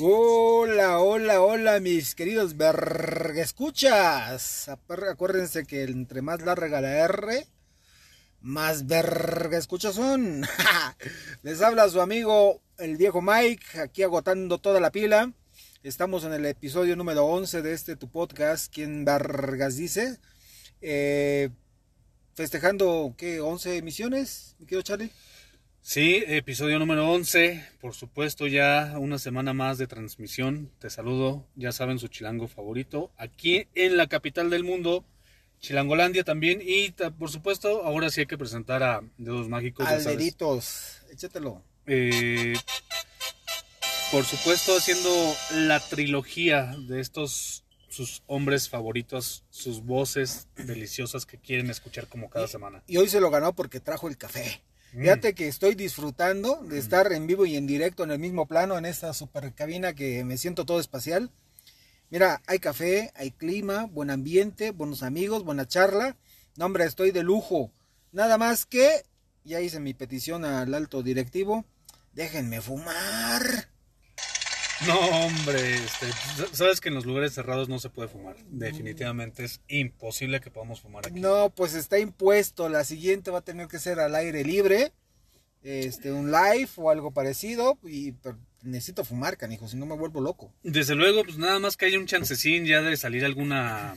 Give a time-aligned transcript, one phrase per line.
[0.00, 4.68] Hola, hola, hola, mis queridos verga escuchas.
[4.68, 7.48] Acuérdense que entre más larga la R,
[8.40, 10.46] más verga escuchas son.
[11.42, 15.32] Les habla su amigo el viejo Mike, aquí agotando toda la pila.
[15.82, 20.20] Estamos en el episodio número 11 de este tu podcast, ¿Quién Vergas dice?
[20.80, 21.50] Eh,
[22.38, 23.40] festejando, ¿qué?
[23.40, 25.10] ¿11 emisiones, mi querido Charlie?
[25.80, 30.70] Sí, episodio número 11, por supuesto ya una semana más de transmisión.
[30.78, 35.04] Te saludo, ya saben su chilango favorito, aquí en la capital del mundo,
[35.58, 36.60] Chilangolandia también.
[36.62, 39.88] Y por supuesto, ahora sí hay que presentar a Dedos Mágicos.
[39.88, 41.64] Alderitos, échatelo.
[41.88, 42.54] Eh,
[44.12, 45.10] por supuesto, haciendo
[45.66, 52.46] la trilogía de estos sus hombres favoritos, sus voces deliciosas que quieren escuchar como cada
[52.46, 52.82] semana.
[52.86, 54.62] Y hoy se lo ganó porque trajo el café.
[54.92, 55.00] Mm.
[55.00, 56.78] Fíjate que estoy disfrutando de mm.
[56.78, 60.24] estar en vivo y en directo en el mismo plano, en esta super cabina que
[60.24, 61.30] me siento todo espacial.
[62.10, 66.16] Mira, hay café, hay clima, buen ambiente, buenos amigos, buena charla.
[66.56, 67.70] No, hombre, estoy de lujo.
[68.12, 69.04] Nada más que,
[69.44, 71.66] ya hice mi petición al alto directivo,
[72.14, 73.68] déjenme fumar.
[74.86, 76.06] No, hombre, este,
[76.52, 78.36] sabes que en los lugares cerrados no se puede fumar.
[78.48, 81.18] Definitivamente es imposible que podamos fumar aquí.
[81.20, 82.68] No, pues está impuesto.
[82.68, 84.92] La siguiente va a tener que ser al aire libre,
[85.62, 87.78] este, un live o algo parecido.
[87.84, 88.14] Y
[88.62, 90.52] necesito fumar, canijo, si no me vuelvo loco.
[90.62, 93.96] Desde luego, pues nada más que haya un chancecín ya de salir alguna,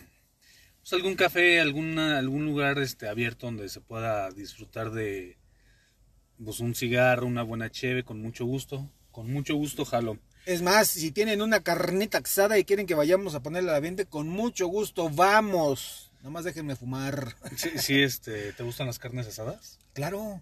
[0.80, 5.38] pues algún café, alguna, algún lugar, este, abierto donde se pueda disfrutar de,
[6.44, 8.90] pues un cigarro, una buena cheve, con mucho gusto.
[9.12, 10.18] Con mucho gusto, jalo.
[10.46, 13.80] Es más, si tienen una carnita asada y quieren que vayamos a ponerla a la
[13.80, 16.12] venta, con mucho gusto, vamos.
[16.24, 17.36] Nomás déjenme fumar.
[17.58, 19.80] Sí, sí, este, ¿te gustan las carnes asadas?
[19.94, 20.42] Claro.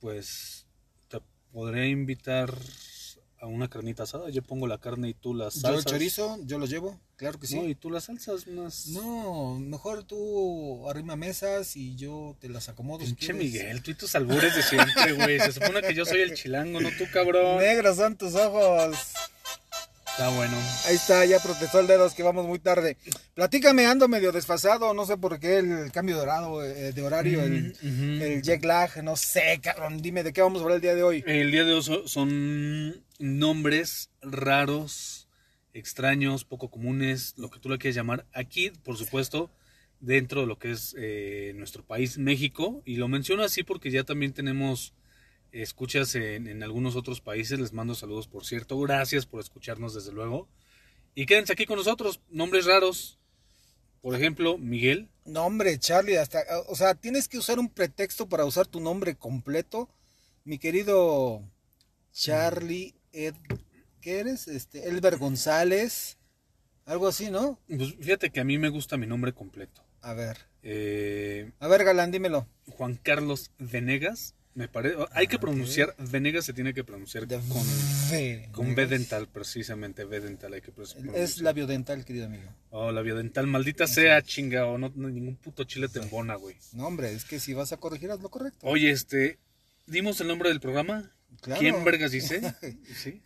[0.00, 0.66] Pues
[1.08, 1.20] te
[1.52, 2.54] podré invitar
[3.40, 4.30] a una carnita asada.
[4.30, 5.70] Yo pongo la carne y tú las salsas.
[5.70, 7.56] Yo el chorizo, yo lo llevo, claro que sí.
[7.56, 8.88] No, y tú las salsas más.
[8.88, 13.04] No, mejor tú arrima mesas y yo te las acomodo.
[13.04, 15.38] Pinche Miguel, tú y tus albures de siempre, güey.
[15.40, 17.58] Se supone que yo soy el chilango, no tú, cabrón.
[17.58, 18.96] Negros son tus ojos.
[20.16, 20.56] Está bueno.
[20.86, 22.96] Ahí está, ya protestó el dedos que vamos muy tarde.
[23.34, 27.42] Platícame, ando medio desfasado, no sé por qué el cambio de horario, eh, de horario
[27.42, 30.00] el, el, jet lag, no sé, cabrón.
[30.00, 31.22] Dime, ¿de qué vamos a hablar el día de hoy?
[31.26, 35.28] El día de hoy son nombres raros,
[35.72, 38.26] extraños, poco comunes, lo que tú le quieras llamar.
[38.32, 39.50] Aquí, por supuesto,
[40.00, 42.82] dentro de lo que es eh, nuestro país, México.
[42.84, 44.94] Y lo menciono así porque ya también tenemos
[45.52, 47.58] escuchas en, algunos otros países.
[47.58, 48.78] Les mando saludos, por cierto.
[48.80, 50.48] Gracias por escucharnos, desde luego.
[51.14, 52.20] Y quédense aquí con nosotros.
[52.28, 53.18] Nombres raros.
[54.00, 55.08] Por ejemplo, Miguel.
[55.24, 56.18] Nombre, Charlie.
[56.18, 59.88] Hasta, o sea, tienes que usar un pretexto para usar tu nombre completo.
[60.44, 61.42] Mi querido
[62.12, 63.34] Charlie Ed.
[64.00, 64.46] ¿Qué eres?
[64.46, 66.18] Este, Elber González.
[66.84, 67.58] Algo así, ¿no?
[67.66, 69.82] Pues fíjate que a mí me gusta mi nombre completo.
[70.02, 70.38] A ver.
[70.62, 72.46] Eh, a ver, Galán, dímelo.
[72.66, 74.34] Juan Carlos Venegas.
[74.54, 77.66] Me parece, hay que pronunciar, Venegas se tiene que pronunciar con,
[78.52, 81.14] con B dental, precisamente, B dental hay que pronunciar.
[81.14, 82.48] Es labio dental, querido amigo.
[82.70, 86.56] Oh, labio dental, maldita sea, chinga, o no, ningún puto chile te embona, güey.
[86.72, 88.66] No, hombre, es que si vas a corregir, haz lo correcto.
[88.66, 89.38] Oye, este,
[89.86, 91.12] ¿dimos el nombre del programa?
[91.58, 92.40] ¿Quién vergas dice?
[92.94, 93.22] ¿Sí?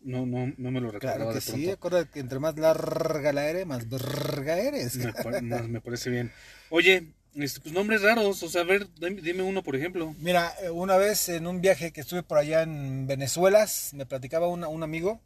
[0.00, 1.16] No, no, no me lo recuerdo.
[1.16, 4.96] Claro que sí, acuérdate que entre más larga la eres, más verga eres.
[4.96, 6.32] Me, me parece bien.
[6.70, 10.14] Oye, este, pues nombres raros, o sea, a ver, dime uno, por ejemplo.
[10.20, 14.46] Mira, eh, una vez en un viaje que estuve por allá en Venezuela, me platicaba
[14.48, 15.20] un amigo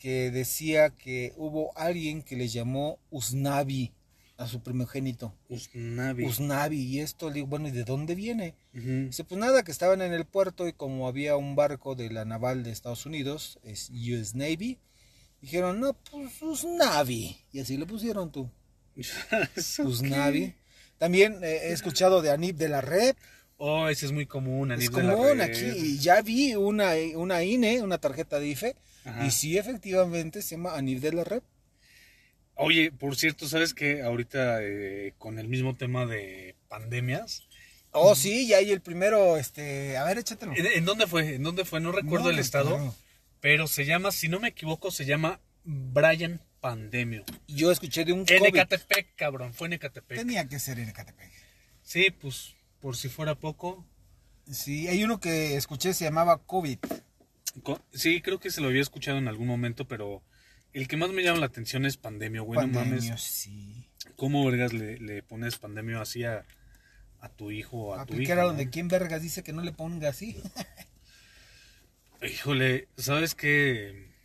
[0.00, 3.92] que decía que hubo alguien que le llamó Usnavi
[4.40, 5.34] a su primogénito.
[5.50, 6.24] Usnavi.
[6.24, 8.54] Usnavi, y esto, le digo, bueno, ¿y de dónde viene?
[8.72, 12.24] Dice, pues nada, que estaban en el puerto y como había un barco de la
[12.24, 14.78] naval de Estados Unidos, es US Navy,
[15.42, 18.50] dijeron, no, pues Usnavi, y así le pusieron tú.
[19.84, 20.54] Usnavi.
[20.96, 23.16] También eh, he escuchado de Anib de la Red.
[23.58, 25.40] Oh, ese es muy común, Anib es de la Red.
[25.42, 25.66] aquí.
[25.76, 28.76] Y ya vi una, una INE, una tarjeta de IFE.
[29.26, 31.42] Y sí, efectivamente, se llama Anib de la Red.
[32.62, 37.48] Oye, por cierto, ¿sabes que ahorita eh, con el mismo tema de pandemias?
[37.90, 40.52] Oh, sí, ya hay el primero, este, a ver, échatelo.
[40.54, 41.36] ¿En, dónde fue?
[41.36, 41.80] ¿En dónde fue?
[41.80, 42.94] No recuerdo el estado,
[43.40, 47.24] pero se llama, si no me equivoco, se llama Brian pandemia.
[47.48, 50.18] Yo escuché de un En Ecatepec, cabrón, fue en Ecatepec.
[50.18, 51.32] Tenía que ser en Ecatepec.
[51.82, 53.86] Sí, pues, por si fuera poco.
[54.52, 56.78] Sí, hay uno que escuché, se llamaba COVID.
[57.94, 60.22] Sí, creo que se lo había escuchado en algún momento, pero
[60.72, 62.58] el que más me llama la atención es pandemia, güey.
[62.58, 63.86] Pandemia, sí.
[64.16, 66.44] ¿Cómo, vergas, le, le pones pandemia así a,
[67.20, 68.42] a tu hijo o a tu Aplicar hija.
[68.42, 68.48] a ¿no?
[68.48, 70.36] donde quien vergas dice que no le ponga así.
[72.22, 74.08] Híjole, ¿sabes qué?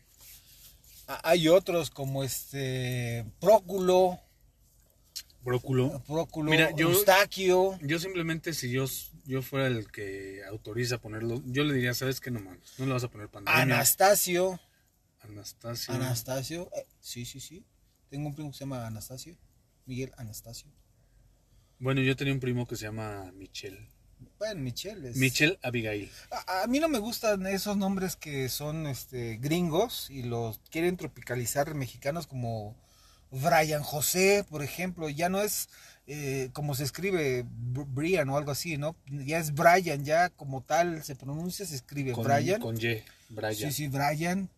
[1.08, 4.20] Ah, Hay otros como este Próculo,
[5.44, 6.02] Bróculo.
[6.08, 7.78] Próculo, Mira, yo- Eustaquio.
[7.84, 8.86] Yo simplemente, si yo,
[9.26, 12.32] yo fuera el que autoriza ponerlo, yo le diría, ¿sabes qué?
[12.32, 13.62] No mames, no le vas a poner pandemia.
[13.62, 14.60] Anastasio.
[15.28, 15.94] Anastasio.
[15.94, 16.70] Anastasio.
[16.76, 17.66] eh, sí, sí, sí.
[18.10, 19.36] Tengo un primo que se llama Anastasio.
[19.86, 20.72] Miguel Anastasio.
[21.80, 23.90] Bueno, yo tenía un primo que se llama Michelle.
[24.40, 25.18] Bueno, Michelle es...
[25.18, 26.10] Michelle Abigail.
[26.32, 30.96] A, a mí no me gustan esos nombres que son este gringos y los quieren
[30.98, 32.76] tropicalizar mexicanos como
[33.32, 35.10] Brian José, por ejemplo.
[35.10, 35.68] Ya no es
[36.08, 38.96] eh, como se escribe Br- Brian o algo así, ¿no?
[39.08, 42.62] Ya es Brian, ya como tal se pronuncia, se escribe Con, Brian.
[42.62, 43.04] con Y.
[43.30, 43.56] Brian.
[43.56, 44.50] Sí, sí, Brian.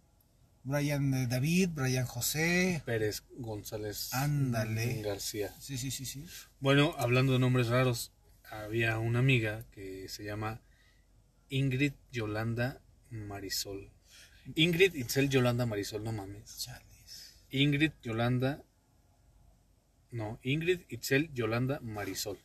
[0.68, 2.82] Brian eh, David, Brian José.
[2.86, 4.14] Pérez González.
[4.14, 5.02] Ándale.
[5.02, 5.56] García.
[5.62, 6.26] Sí, sí, sí, sí.
[6.60, 8.12] Bueno, hablando de nombres raros,
[8.52, 10.60] había una amiga que se llama
[11.48, 13.90] Ingrid Yolanda Marisol.
[14.56, 16.58] Ingrid Itzel Yolanda Marisol, no mames.
[16.58, 17.46] Chales.
[17.50, 18.62] Ingrid Yolanda.
[20.12, 22.40] No, Ingrid Itzel Yolanda Marisol.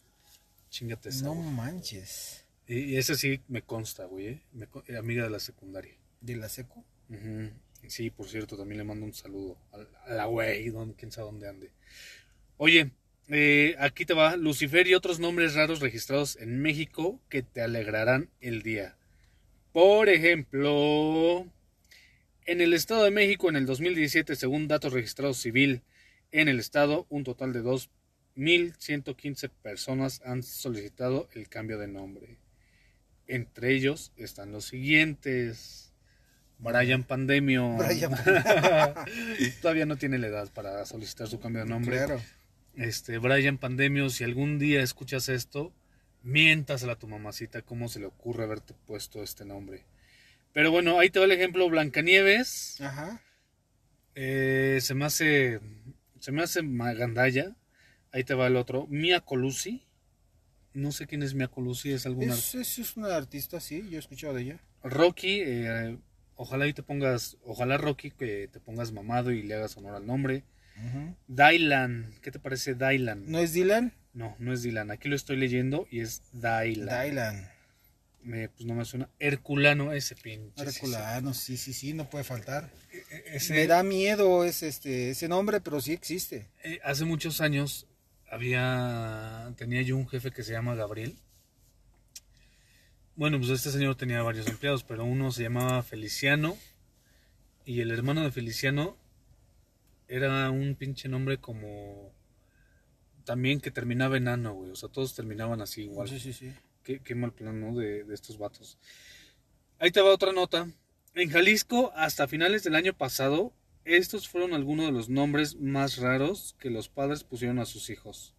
[0.70, 1.24] Chingate esa.
[1.24, 2.44] No manches.
[2.68, 4.28] Y esa sí me consta, güey.
[4.28, 4.42] ¿eh?
[4.52, 5.94] Me eh, amiga de la secundaria.
[6.20, 6.84] ¿De la seco?
[7.08, 7.50] Ujú.
[7.86, 11.70] Sí, por cierto, también le mando un saludo a, la güey, quién sabe dónde ande.
[12.56, 12.92] Oye,
[13.28, 18.30] eh, aquí te va Lucifer y otros nombres raros registrados en México que te alegrarán
[18.40, 18.96] el día.
[19.72, 21.46] Por ejemplo,
[22.44, 25.82] en el Estado de México en el 2017, según datos registrados civil
[26.30, 32.38] en el Estado, un total de 2.115 personas han solicitado el cambio de nombre.
[33.26, 35.91] Entre ellos están los siguientes.
[36.62, 37.76] Brian Pandemio.
[37.78, 38.12] Brian
[39.62, 41.96] Todavía no tiene la edad para solicitar su cambio de nombre.
[41.96, 42.20] Claro.
[42.76, 45.72] Este, Brian Pandemio, si algún día escuchas esto,
[46.22, 49.84] miéntasela a tu mamacita cómo se le ocurre haberte puesto este nombre.
[50.52, 52.80] Pero bueno, ahí te va el ejemplo Blancanieves.
[52.80, 53.20] Ajá.
[54.14, 55.60] Eh, se me hace
[56.22, 57.56] se me hace magandalla.
[58.12, 59.82] Ahí te va el otro, Mia Colusi.
[60.72, 63.96] No sé quién es Mia Colusi, es alguna Es, es, es una artista, sí, yo
[63.96, 64.60] he escuchado de ella.
[64.84, 65.98] Rocky, eh,
[66.42, 70.06] ojalá y te pongas, ojalá Rocky que te pongas mamado y le hagas honor al
[70.06, 70.44] nombre.
[71.28, 73.24] Dylan, ¿qué te parece Dylan?
[73.30, 73.92] ¿No es Dylan?
[74.14, 74.90] No, no es Dylan.
[74.90, 77.04] Aquí lo estoy leyendo y es Dylan.
[77.04, 77.48] Dylan.
[78.22, 79.08] Me- pues no me suena.
[79.18, 80.62] Herculano, ese pinche.
[80.62, 82.70] Herculano, sí, sí, sí, no puede faltar.
[82.92, 86.46] E- Ese, Me da miedo ese, este, ese nombre, pero sí existe.
[86.62, 87.86] eh, hace muchos años
[88.30, 89.52] había.
[89.56, 91.16] Tenía yo un jefe que se llama Gabriel.
[93.14, 96.56] Bueno, pues este señor tenía varios empleados, pero uno se llamaba Feliciano.
[97.66, 98.96] Y el hermano de Feliciano
[100.08, 102.10] era un pinche nombre como.
[103.24, 104.70] También que terminaba en ano, güey.
[104.70, 106.08] O sea, todos terminaban así igual.
[106.08, 106.54] Sí, sí, sí.
[106.82, 107.78] Qué, qué mal plan, ¿no?
[107.78, 108.78] De, de estos vatos.
[109.78, 110.68] Ahí te va otra nota.
[111.14, 113.52] En Jalisco, hasta finales del año pasado,
[113.84, 118.34] estos fueron algunos de los nombres más raros que los padres pusieron a sus hijos,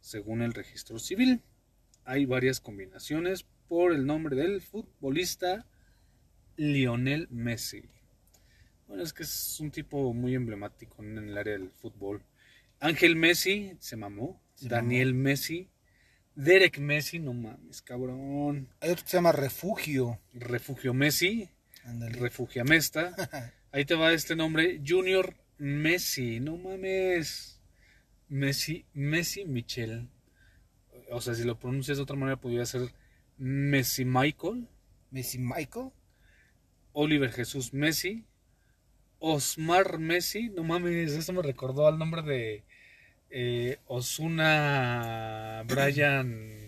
[0.00, 1.42] según el registro civil.
[2.04, 5.66] Hay varias combinaciones por el nombre del futbolista
[6.56, 7.82] Lionel Messi.
[8.86, 12.22] Bueno, es que es un tipo muy emblemático en el área del fútbol.
[12.80, 14.40] Ángel Messi se mamó.
[14.54, 15.70] Se Daniel Messi.
[16.34, 18.68] Derek Messi, no mames, cabrón.
[18.80, 20.20] Hay otro que se llama Refugio.
[20.32, 21.48] Refugio Messi.
[21.84, 22.18] Ándale.
[22.18, 23.14] Refugiamesta.
[23.72, 24.80] Ahí te va este nombre.
[24.86, 27.60] Junior Messi, no mames.
[28.28, 30.08] Messi, Messi Michel.
[31.10, 32.92] O sea, si lo pronuncias de otra manera, podría ser
[33.38, 34.68] Messi Michael.
[35.10, 35.90] Messi Michael.
[36.92, 38.24] Oliver Jesús Messi.
[39.18, 42.64] Osmar Messi, no mames, eso me recordó al nombre de
[43.30, 46.63] eh, Osuna Brian.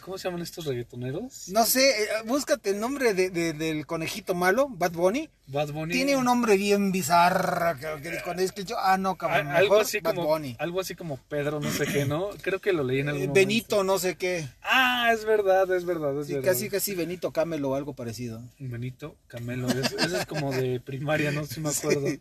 [0.00, 1.48] ¿Cómo se llaman estos reggaetoneros?
[1.48, 5.28] No sé, eh, búscate el nombre de, de- del conejito malo, Bad Bunny.
[5.48, 5.92] Bad Bunny.
[5.92, 7.78] Tiene un nombre bien bizarro.
[7.78, 9.48] Que, que con es que yo, ah, no, A- cabrón.
[9.48, 10.56] algo así Bad como Bunny.
[10.58, 13.26] algo así como Pedro no sé qué no creo que lo leí en algún Eh,
[13.28, 13.40] momento.
[13.48, 14.48] Benito, no sé qué.
[14.62, 18.42] ah es verdad es verdad es Sí, verdad casi, casi Benito Camelo o algo parecido.
[18.58, 22.20] Benito Camelo es- ese es como de primaria no si me acuerdo Sí.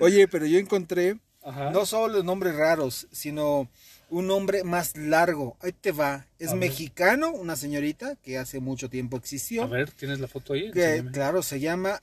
[0.00, 1.70] Oye, pero yo encontré Ajá.
[1.70, 3.68] no solo los nombres raros, sino
[4.10, 5.56] un nombre más largo.
[5.60, 6.26] Ahí te va.
[6.38, 6.60] Es A ver.
[6.60, 9.62] mexicano, una señorita que hace mucho tiempo existió.
[9.62, 11.10] a ver tienes la foto ahí que Enséñame.
[11.12, 12.02] claro, se llama.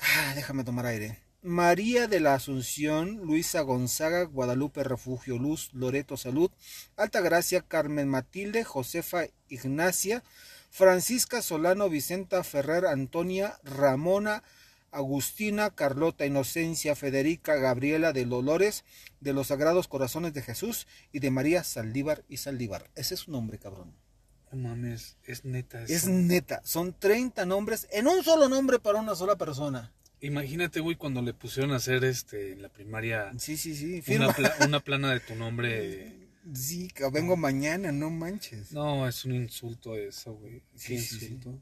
[0.00, 1.18] Ah, déjame tomar aire.
[1.42, 6.50] María de la Asunción, Luisa Gonzaga, Guadalupe Refugio Luz, Loreto Salud,
[6.96, 10.22] Altagracia, Carmen Matilde, Josefa Ignacia,
[10.70, 14.42] Francisca Solano, Vicenta Ferrer, Antonia, Ramona,
[14.92, 18.84] Agustina, Carlota, Inocencia, Federica, Gabriela de Dolores,
[19.20, 22.90] de los Sagrados Corazones de Jesús y de María Saldívar y Saldívar.
[22.94, 23.94] Ese es su nombre, cabrón.
[24.52, 25.84] No mames, es neta.
[25.84, 26.60] Es neta.
[26.64, 29.92] Son 30 nombres en un solo nombre para una sola persona.
[30.20, 33.32] Imagínate, güey, cuando le pusieron a hacer este en la primaria.
[33.38, 34.02] Sí, sí, sí.
[34.14, 34.34] Una,
[34.66, 36.28] una, plana de tu nombre.
[36.52, 38.72] Sí, que vengo mañana, no manches.
[38.72, 40.62] No, es un insulto eso, güey.
[40.74, 41.58] Sí, insulto.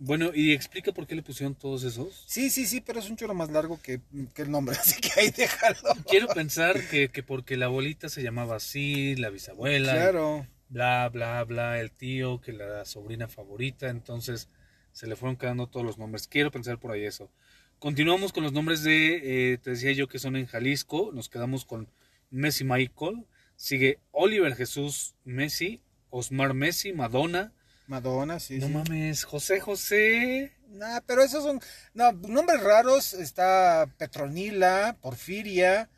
[0.00, 2.24] Bueno, ¿y explica por qué le pusieron todos esos?
[2.26, 4.00] Sí, sí, sí, pero es un choro más largo que,
[4.36, 5.94] el nombre, así que ahí déjalo.
[6.08, 9.92] Quiero pensar que, que, porque la abuelita se llamaba así, la bisabuela.
[9.92, 10.46] Claro.
[10.68, 14.48] Bla, bla, bla, el tío, que la sobrina favorita, entonces
[14.92, 16.28] se le fueron quedando todos los nombres.
[16.28, 17.30] Quiero pensar por ahí eso.
[17.78, 21.64] Continuamos con los nombres de, eh, te decía yo que son en Jalisco, nos quedamos
[21.64, 21.88] con
[22.30, 23.24] Messi Michael,
[23.54, 27.52] sigue Oliver Jesús Messi, Osmar Messi, Madonna,
[27.88, 28.58] Madonna, sí.
[28.58, 30.52] No mames, José José.
[30.68, 31.60] Nah, pero esos son
[31.94, 33.14] no, nombres raros.
[33.14, 35.88] Está Petronila, Porfiria,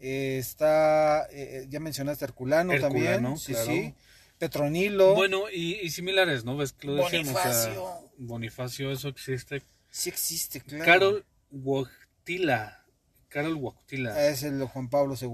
[0.00, 3.36] eh, está, eh, eh, ya mencionaste Herculano, también.
[3.36, 3.94] Sí, sí.
[4.38, 5.14] Petronilo.
[5.14, 6.56] Bueno, y, similares, ¿no?
[6.56, 8.10] ¿Ves que lo Bonifacio.
[8.16, 9.62] Bonifacio, eso existe.
[9.90, 10.84] Sí existe, claro.
[10.84, 12.82] Carol Huactila.
[13.28, 14.28] Carol Huactila.
[14.28, 15.28] Es el Juan Pablo II,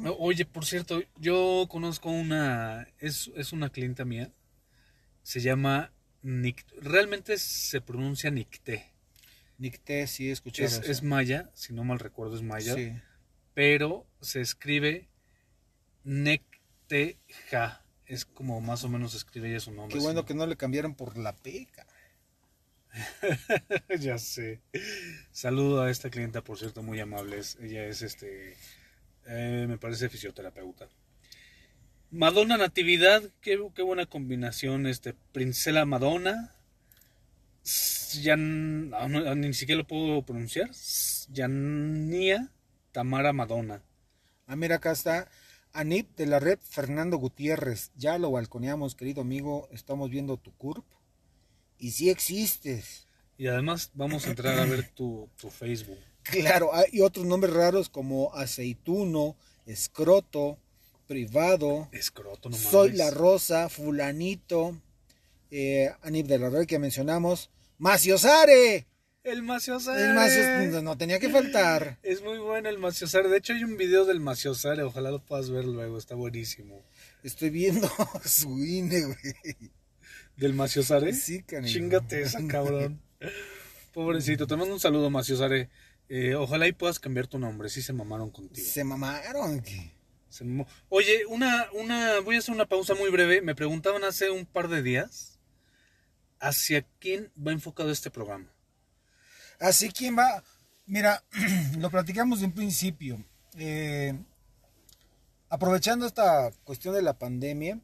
[0.00, 0.16] ¿no?
[0.18, 4.32] Oye, por cierto, yo conozco una, es, es una clienta mía
[5.24, 5.90] se llama
[6.80, 8.92] realmente se pronuncia Nicté.
[9.58, 10.64] Nicté, sí, escuché.
[10.64, 12.92] Es, es, maya, si no mal recuerdo es maya, sí.
[13.54, 15.08] pero se escribe
[16.04, 17.84] Necteja.
[18.06, 19.96] Es como más o menos se escribe ella su nombre.
[19.96, 21.86] Qué bueno que no le cambiaron por la peca.
[23.98, 24.60] ya sé.
[25.32, 27.40] Saludo a esta clienta, por cierto, muy amable.
[27.60, 28.56] Ella es este,
[29.26, 30.88] eh, me parece fisioterapeuta.
[32.14, 36.54] Madonna Natividad, qué, buena combinación, este, Princela Madonna,
[38.22, 40.70] ya ni siquiera lo puedo pronunciar,
[41.32, 42.52] Yania
[42.92, 43.82] Tamara Madonna.
[44.46, 45.28] Ah, mira, acá está
[45.72, 50.86] Anip de la red Fernando Gutiérrez, ya lo balconeamos, querido amigo, estamos viendo tu curp,
[51.78, 53.08] y sí existes.
[53.36, 55.98] Y además vamos a entrar a ver tu, tu Facebook.
[56.22, 60.60] Claro, hay otros nombres raros como aceituno, escroto,
[61.06, 61.88] privado.
[61.92, 64.80] Escroto, no Soy la Rosa, Fulanito,
[65.50, 67.50] eh, Anib de la Rey que mencionamos.
[67.78, 68.86] Maciosare.
[69.24, 70.64] El Maciosare.
[70.64, 71.98] El no, tenía que faltar.
[72.02, 73.28] Es muy bueno el Maciosare.
[73.30, 74.82] De hecho, hay un video del Maciosare.
[74.82, 75.96] Ojalá lo puedas ver luego.
[75.96, 76.84] Está buenísimo.
[77.22, 77.90] Estoy viendo
[78.24, 79.72] su INE, güey.
[80.36, 81.14] ¿Del Maciosare?
[81.14, 81.72] Sí, canijo.
[81.72, 83.00] Chingate esa, cabrón.
[83.94, 84.46] Pobrecito.
[84.46, 85.70] Te mando un saludo, Maciosare.
[86.10, 87.70] Eh, ojalá y puedas cambiar tu nombre.
[87.70, 88.66] Sí se mamaron contigo.
[88.66, 89.62] Se mamaron.
[90.88, 93.40] Oye, una, una, voy a hacer una pausa muy breve.
[93.42, 95.38] Me preguntaban hace un par de días
[96.40, 98.52] hacia quién va enfocado este programa.
[99.60, 100.42] Hacia quién va.
[100.86, 101.24] Mira,
[101.78, 103.24] lo platicamos de un principio.
[103.56, 104.14] Eh,
[105.48, 107.80] aprovechando esta cuestión de la pandemia,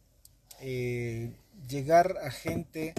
[0.60, 1.32] eh,
[1.68, 2.94] llegar a gente,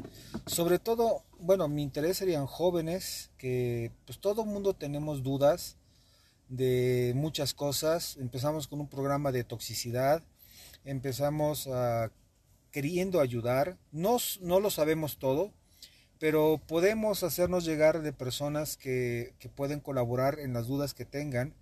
[0.46, 5.78] sobre todo, bueno, mi interés serían jóvenes, que pues todo mundo tenemos dudas
[6.52, 8.18] de muchas cosas.
[8.18, 10.22] Empezamos con un programa de toxicidad,
[10.84, 12.12] empezamos a,
[12.72, 15.54] queriendo ayudar, no, no lo sabemos todo,
[16.20, 21.56] pero podemos hacernos llegar de personas que, que pueden colaborar en las dudas que tengan.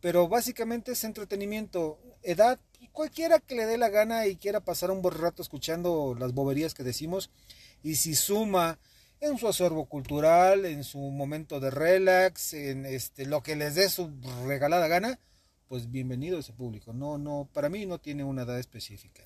[0.00, 2.58] Pero básicamente es entretenimiento, edad,
[2.92, 6.74] cualquiera que le dé la gana y quiera pasar un buen rato escuchando las boberías
[6.74, 7.30] que decimos,
[7.82, 8.78] y si suma
[9.24, 13.88] en su acervo cultural, en su momento de relax, en este lo que les dé
[13.88, 14.10] su
[14.46, 15.18] regalada gana,
[15.68, 16.92] pues bienvenido a ese público.
[16.92, 19.22] No, no, para mí no tiene una edad específica.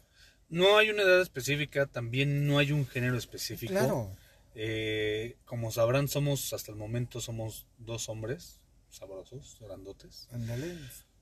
[0.48, 3.72] No hay una edad específica, también no hay un género específico.
[3.72, 4.10] Claro.
[4.54, 10.28] Eh, como sabrán, somos, hasta el momento, somos dos hombres sabrosos, grandotes.
[10.32, 10.76] Ándale.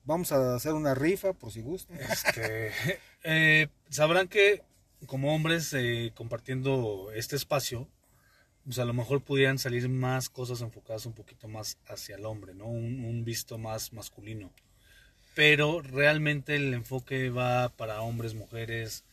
[0.04, 1.94] Vamos a hacer una rifa, por si gusta.
[1.94, 2.70] Este,
[3.24, 4.62] eh, sabrán que
[5.06, 7.88] como hombres, eh, compartiendo este espacio,
[8.66, 12.52] pues a lo mejor pudieran salir más cosas enfocadas un poquito más hacia el hombre,
[12.52, 12.66] ¿no?
[12.66, 14.52] Un, visto más masculino.
[15.36, 19.04] Pero realmente el enfoque va para hombres, mujeres,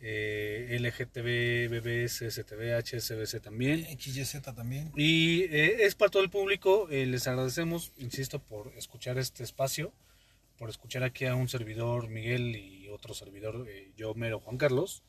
[0.00, 3.84] eh, LGTB, BBS, STBH, SBC también.
[3.84, 4.90] XYZ también.
[4.96, 6.88] Y eh, es para todo el público.
[6.88, 9.92] Eh, les agradecemos, insisto, por escuchar este espacio,
[10.56, 15.02] por escuchar aquí a un servidor Miguel y otro servidor, eh, yo, Mero Juan Carlos.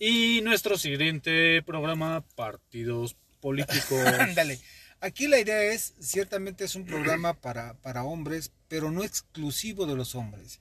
[0.00, 3.98] Y nuestro siguiente programa, Partidos político.
[4.20, 4.58] Ándale.
[5.00, 9.94] Aquí la idea es, ciertamente es un programa para, para hombres, pero no exclusivo de
[9.94, 10.60] los hombres.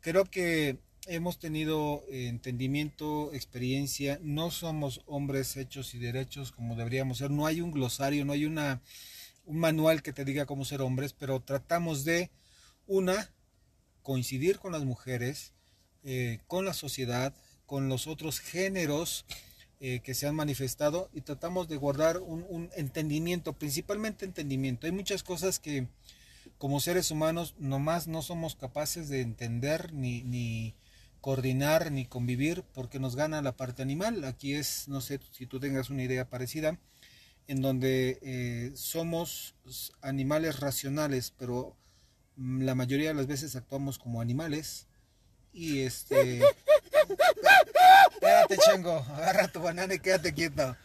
[0.00, 7.30] Creo que hemos tenido entendimiento, experiencia, no somos hombres hechos y derechos como deberíamos ser,
[7.30, 8.82] no hay un glosario, no hay una
[9.46, 12.30] un manual que te diga cómo ser hombres, pero tratamos de,
[12.86, 13.30] una,
[14.02, 15.52] coincidir con las mujeres,
[16.04, 17.32] eh, con la sociedad,
[17.64, 19.24] con los otros géneros
[19.78, 24.86] eh, que se han manifestado y tratamos de guardar un, un, entendimiento, principalmente entendimiento.
[24.86, 25.86] Hay muchas cosas que
[26.58, 30.74] como seres humanos nomás no somos capaces de entender ni, ni
[31.20, 34.24] coordinar ni convivir porque nos gana la parte animal.
[34.24, 36.78] Aquí es, no sé si tú tengas una idea parecida,
[37.46, 39.56] en donde eh, somos
[40.00, 41.76] animales racionales, pero
[42.36, 44.86] la mayoría de las veces actuamos como animales.
[45.52, 46.42] Y este...
[48.54, 50.76] Chango, agarra tu banana y quédate quieto.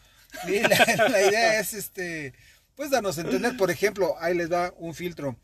[0.44, 2.34] La, idea es, este,
[2.74, 5.36] pues darnos a entender, por ejemplo, ahí les da un filtro.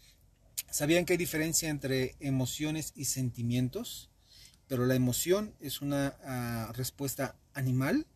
[0.71, 4.11] ¿Sabían que hay diferencia entre emociones y sentimientos?
[4.67, 8.07] Pero la emoción es una uh, respuesta animal,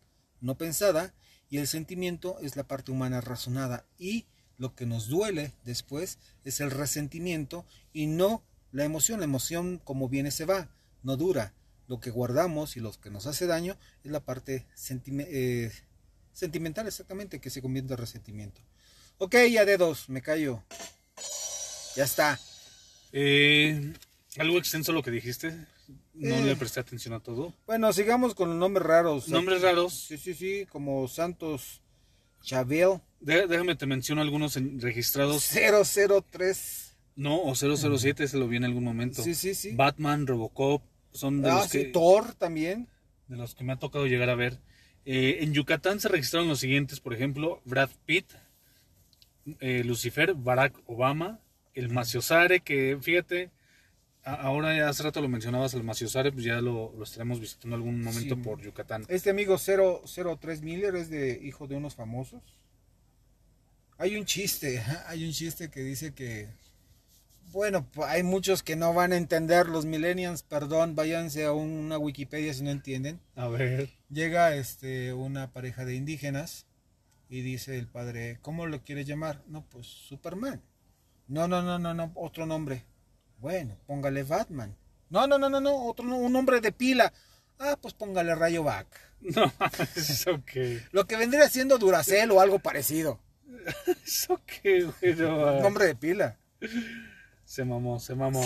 [0.41, 1.13] no pensada,
[1.49, 3.85] y el sentimiento es la parte humana razonada.
[3.97, 4.25] Y
[4.57, 9.19] lo que nos duele después es el resentimiento y no la emoción.
[9.19, 10.69] La emoción como viene se va,
[11.01, 11.53] no dura.
[11.87, 15.71] Lo que guardamos y lo que nos hace daño es la parte sentime eh,
[16.31, 18.61] sentimental exactamente que se convierte en resentimiento.
[19.17, 20.63] Ok, ya dedos, me callo.
[21.95, 22.39] Ya está.
[23.11, 23.93] Eh,
[24.37, 25.55] algo extenso lo que dijiste.
[26.13, 26.43] No eh.
[26.43, 27.53] le presté atención a todo.
[27.65, 29.29] Bueno, sigamos con los nombres raros.
[29.29, 29.93] Nombres raros.
[29.93, 31.81] Sí, sí, sí, como Santos
[32.41, 33.01] Chabel.
[33.19, 35.49] De, déjame te menciono algunos registrados.
[35.51, 36.95] 003.
[37.15, 39.21] No, o 007 se lo vi en algún momento.
[39.21, 39.75] Sí, sí, sí.
[39.75, 42.87] Batman, Robocop, son de ah, los sí, que Thor también.
[43.27, 44.59] de los que me ha tocado llegar a ver.
[45.05, 48.31] Eh, en Yucatán se registraron los siguientes, por ejemplo, Brad Pitt,
[49.59, 51.39] eh, Lucifer, Barack Obama,
[51.73, 53.51] el Maciosare, que fíjate,
[54.23, 58.01] ahora ya hace rato lo mencionabas, el Maciosare, pues ya lo, lo estaremos visitando algún
[58.01, 58.41] momento Sí.
[58.41, 59.05] por Yucatán.
[59.09, 62.41] Este amigo 003 Miller es de hijo de unos famosos.
[63.97, 66.47] Hay un chiste, hay un chiste que dice que,
[67.53, 72.53] bueno, hay muchos que no van a entender los millennials, perdón, váyanse a una Wikipedia
[72.53, 73.19] si no entienden.
[73.35, 73.89] A ver.
[74.09, 76.65] Llega este una pareja de indígenas
[77.29, 79.41] y dice el padre, ¿cómo lo quiere llamar?
[79.47, 80.61] No, pues Superman.
[81.27, 82.85] No, no, no, no, no, otro nombre.
[83.37, 84.75] Bueno, póngale Batman.
[85.09, 87.13] No, no, no, no, no, otro no- un nombre de pila.
[87.59, 88.87] Ah, pues póngale Rayo Back.
[89.23, 89.53] No,
[89.95, 90.81] eso qué.
[90.91, 93.21] Lo que vendría siendo Duracell o algo parecido.
[94.05, 95.15] Eso qué, güey.
[95.15, 95.61] no.
[95.61, 96.37] Nombre de pila.
[97.53, 98.43] Se mamó, se mamó.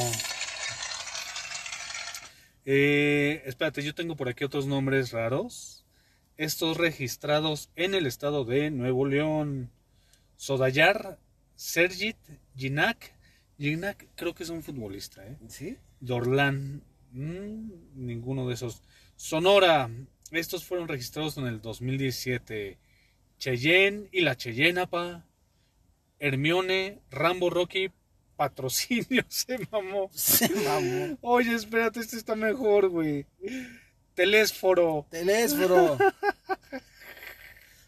[2.66, 5.86] Eh, espérate, yo tengo por aquí otros nombres raros.
[6.36, 9.72] Estos registrados en el estado de Nuevo León.
[10.36, 11.20] Sodayar,
[11.56, 12.18] Sergit,
[12.58, 13.14] Ginac.
[13.58, 15.38] Ginac creo que es un futbolista, ¿eh?
[15.48, 15.78] ¿Sí?
[16.02, 18.82] Dorlan, mm, ninguno de esos.
[19.16, 19.90] Sonora,
[20.32, 22.78] estos fueron registrados en el 2017.
[23.38, 25.26] Cheyenne y la Cheyenapa.
[26.20, 27.90] Hermione, Rambo Rocky,
[28.38, 30.10] patrocinio, se mamó.
[30.14, 31.18] Se mamó.
[31.22, 33.26] Oye, espérate, este está mejor, güey.
[34.14, 35.06] Telésforo.
[35.10, 35.98] Telésforo.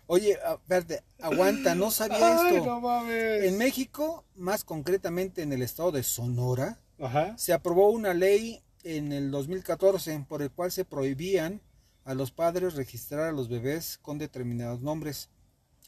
[0.07, 0.31] Oye,
[0.61, 2.65] espérate, aguanta, no sabía Ay, esto.
[2.65, 3.43] no mames.
[3.43, 7.37] En México, más concretamente en el estado de Sonora, Ajá.
[7.37, 11.61] se aprobó una ley en el 2014 por el cual se prohibían
[12.05, 15.29] a los padres registrar a los bebés con determinados nombres.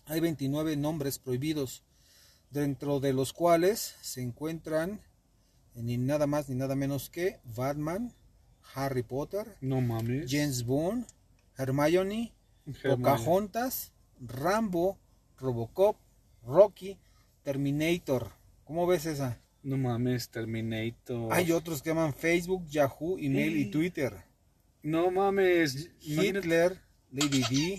[0.05, 1.83] Hay 29 nombres prohibidos,
[2.51, 5.01] dentro de los cuales se encuentran
[5.75, 8.13] eh, ni nada más ni nada menos que Batman,
[8.75, 10.29] Harry Potter, No mames.
[10.29, 11.05] James Bond,
[11.57, 12.33] Hermione,
[12.65, 12.97] Hermione.
[12.97, 14.97] Pocahontas, Rambo,
[15.37, 15.97] Robocop,
[16.45, 16.97] Rocky,
[17.43, 18.31] Terminator.
[18.65, 19.39] ¿Cómo ves esa?
[19.63, 21.33] No mames, Terminator.
[21.33, 23.65] Hay otros que llaman Facebook, Yahoo, email y.
[23.71, 24.23] Twitter.
[24.83, 25.91] No mames.
[25.99, 26.79] Hitler,
[27.11, 27.77] Lady D.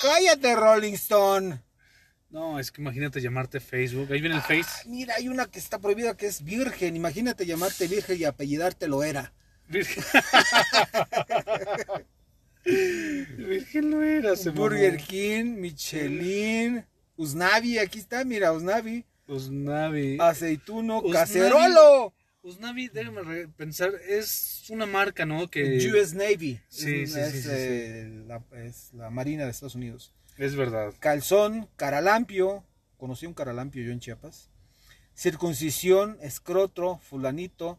[0.00, 1.60] ¡Cállate, Rolling Stone!
[2.32, 4.10] No, es que imagínate llamarte Facebook.
[4.10, 4.62] Ahí viene el Face.
[4.64, 6.96] Ah, mira, hay una que está prohibida que es virgen.
[6.96, 9.34] Imagínate llamarte virgen y apellidarte lo era.
[9.68, 10.02] Virgen.
[12.64, 14.62] Virgen lo era, se mamó.
[14.62, 16.84] Burger King, Michelin,
[17.16, 19.04] Usnavi, aquí está, mira, Usnavi.
[19.26, 20.18] Usnavi.
[20.20, 21.12] Aceituno, Usnavi.
[21.12, 22.14] cacerolo.
[22.42, 25.48] Usnavi, déjame pensar, es una marca, ¿no?
[25.48, 26.60] Que US Navy.
[26.68, 30.12] Sí, es, sí, es, sí, sí, eh, La, es la Marina de Estados Unidos.
[30.44, 30.92] Es verdad.
[30.98, 32.64] Calzón, caralampio.
[32.96, 34.50] Conocí un caralampio yo en Chiapas.
[35.14, 37.78] Circuncisión, escrotro, fulanito.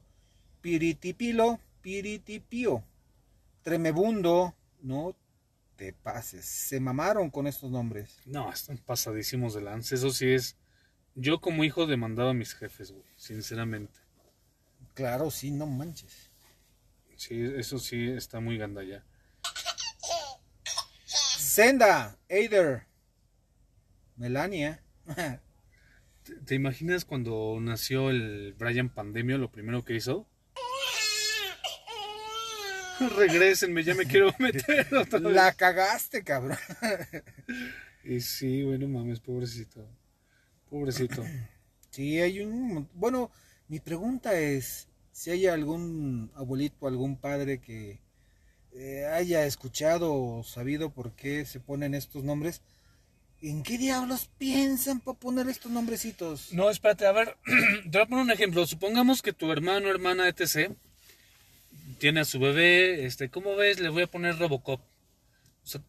[0.61, 2.83] Piritipilo, piritipío.
[3.63, 4.55] Tremebundo.
[4.81, 5.15] No
[5.75, 6.45] te pases.
[6.45, 8.17] Se mamaron con estos nombres.
[8.25, 9.95] No, están pasadísimos de lance.
[9.95, 10.55] Eso sí es.
[11.15, 13.99] Yo como hijo demandaba a mis jefes, güey, sinceramente.
[14.93, 16.31] Claro, sí, no manches.
[17.17, 19.03] Sí, eso sí está muy gandalla.
[21.53, 22.87] Senda, Eider,
[24.15, 24.81] Melania.
[26.23, 30.25] ¿Te, te imaginas cuando nació el Brian Pandemio, lo primero que hizo?
[33.17, 35.31] Regrésenme, ya me quiero meter otra vez.
[35.31, 36.57] La cagaste, cabrón.
[38.03, 39.87] Y sí, bueno, mames, pobrecito.
[40.71, 41.23] Pobrecito.
[41.91, 42.89] Sí, hay un...
[42.95, 43.29] Bueno,
[43.67, 48.02] mi pregunta es si hay algún abuelito, algún padre que
[48.75, 52.61] eh, haya escuchado o sabido por qué se ponen estos nombres.
[53.41, 56.53] ¿En qué diablos piensan para poner estos nombrecitos?
[56.53, 58.65] No, espérate, a ver, te voy a poner un ejemplo.
[58.65, 60.71] Supongamos que tu hermano, hermana, etc.
[61.99, 63.79] tiene a su bebé, este, ¿cómo ves?
[63.79, 64.79] Le voy a poner Robocop.
[64.79, 65.81] O sea,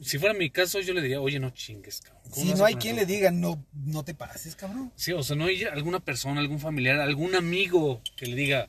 [0.00, 2.22] si fuera mi caso, yo le diría, oye, no chingues, cabrón.
[2.30, 4.92] ¿Cómo Si no hay quien le diga, no, no te pases, cabrón.
[4.94, 8.68] Sí, o sea, no hay alguna persona, algún familiar, algún amigo que le diga,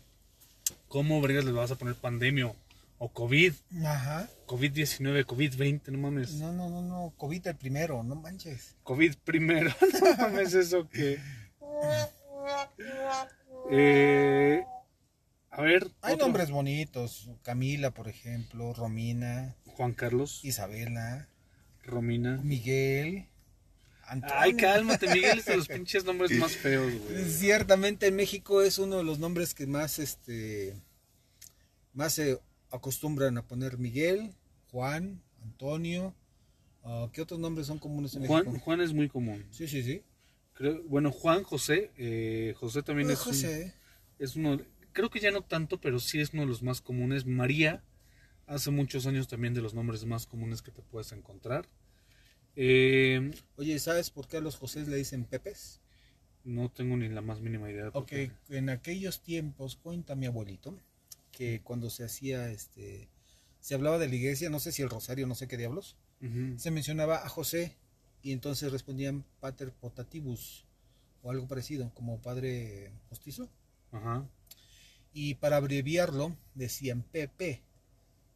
[0.88, 2.52] ¿cómo vergas le vas a poner pandemia?
[3.02, 3.54] O COVID,
[3.86, 4.30] Ajá.
[4.46, 6.34] COVID-19, COVID-20, no mames.
[6.34, 7.14] No, no, no, no.
[7.18, 8.76] COVID el primero, no manches.
[8.84, 11.18] COVID primero, no mames eso que...
[13.72, 14.64] Eh,
[15.52, 16.28] a ver, Hay otro.
[16.28, 17.30] nombres bonitos.
[17.44, 21.30] Camila, por ejemplo, Romina, Juan Carlos, Isabela,
[21.84, 22.38] Romina.
[22.44, 23.28] Miguel,
[24.04, 24.36] Antonio.
[24.38, 27.24] Ay, cálmate, Miguel, es de los pinches nombres más feos, güey.
[27.30, 30.76] Ciertamente en México es uno de los nombres que más, este,
[31.94, 32.40] más se
[32.72, 34.34] acostumbran a poner Miguel,
[34.72, 36.14] Juan, Antonio.
[36.84, 38.64] ah, ¿Qué otros nombres son comunes en Juan, México?
[38.66, 39.46] Juan es muy común.
[39.52, 40.04] Sí, sí, sí.
[40.54, 43.74] Creo, bueno, Juan, José, eh, José también Ah, es, un- José.
[44.20, 44.60] es uno,
[44.92, 47.26] creo que ya no tanto, pero sí es uno de los más comunes.
[47.26, 47.84] María,
[48.48, 51.68] hace muchos años también de los nombres más comunes que te puedes encontrar.
[52.56, 55.80] Eh, Oye, ¿sabes por qué a los José le dicen Pepes?
[56.44, 57.90] no tengo ni la más mínima idea.
[57.94, 58.32] Ok, qué.
[58.50, 60.76] en aquellos tiempos, cuenta mi abuelito,
[61.40, 63.08] que cuando se hacía, este,
[63.62, 65.96] se hablaba de la iglesia, no sé si el rosario, no sé qué diablos,
[66.58, 67.78] se mencionaba a José
[68.22, 70.66] y entonces respondían Pater Potatibus
[71.24, 73.50] o algo parecido, como padre postizo.
[73.94, 74.28] Ajá.
[75.14, 77.62] Y para abreviarlo decían PP.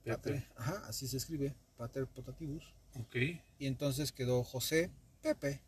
[0.05, 0.15] Pepe.
[0.15, 2.63] Pater- ajá, así se escribe, Pater Potatibus.
[2.95, 3.15] Ok,
[3.59, 4.89] Y entonces quedó José
[5.21, 5.59] Pepe.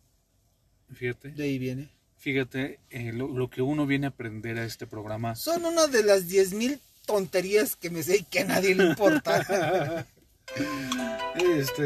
[0.93, 1.31] fíjate.
[1.31, 1.89] De ahí viene.
[2.15, 5.35] Fíjate, eh, lo, lo que uno viene a aprender a este programa.
[5.35, 10.05] Son una de las 10.000 tonterías que me sé y que a nadie le importa.
[11.35, 11.83] Este,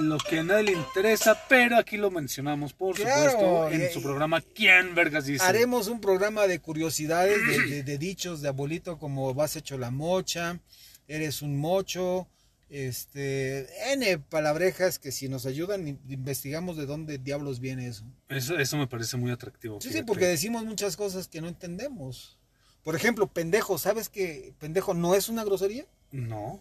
[0.00, 3.92] lo que a nadie le interesa, pero aquí lo mencionamos, por Claro, supuesto, en y-
[3.92, 5.44] su programa ¿Quién vergas dice?
[5.44, 9.90] Haremos un programa de curiosidades, de, de- de dichos de abuelito, como vas hecho la
[9.90, 10.58] mocha,
[11.06, 12.28] eres un mocho,
[12.70, 18.04] este, N palabrejas que si nos ayudan, in- investigamos de dónde diablos viene eso.
[18.30, 19.80] Eso, eso me parece muy atractivo.
[19.82, 22.38] Sí, sí, porque decimos muchas cosas que no entendemos.
[22.84, 25.86] Por ejemplo, pendejo, ¿sabes que pendejo no es una grosería?
[26.10, 26.60] No,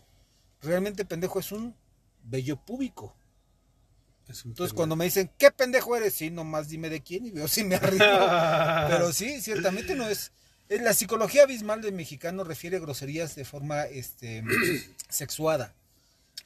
[0.61, 1.75] Realmente pendejo es un
[2.23, 3.15] bello público.
[4.27, 4.75] es un Entonces pendejo.
[4.75, 6.13] cuando me dicen, ¿qué pendejo eres?
[6.13, 8.05] Sí, nomás dime de quién y veo si me arrimo.
[8.89, 10.31] Pero sí, ciertamente no es.
[10.69, 14.43] La psicología abismal del mexicano refiere groserías de forma este,
[15.09, 15.73] sexuada.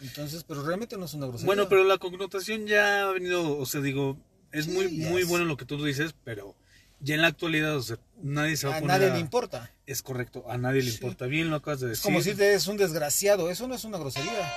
[0.02, 1.46] Entonces, pero realmente no es una grosería.
[1.46, 4.18] Bueno, pero la connotación ya ha venido, o sea, digo,
[4.52, 5.28] es Sí, muy, muy es.
[5.28, 6.54] bueno lo que tú dices, pero
[6.99, 9.19] ya en la actualidad, o sea, nadie se va a, a poner nadie a- le
[9.19, 9.71] importa.
[9.86, 10.95] Es correcto, a nadie le Sí.
[10.95, 11.25] importa.
[11.27, 12.03] Bien lo acabas de Es decir.
[12.05, 13.49] como si te es un desgraciado.
[13.51, 14.53] Eso no es una grosería.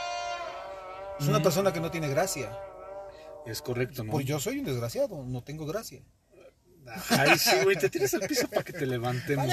[1.21, 1.43] Es una Mm.
[1.43, 2.57] persona que no tiene gracia.
[3.47, 4.13] Es correcto, ¿no?
[4.13, 6.01] Pues yo soy un desgraciado, no tengo gracia.
[7.11, 9.47] Ay, sí, güey, te tiras al piso para que te levantemos.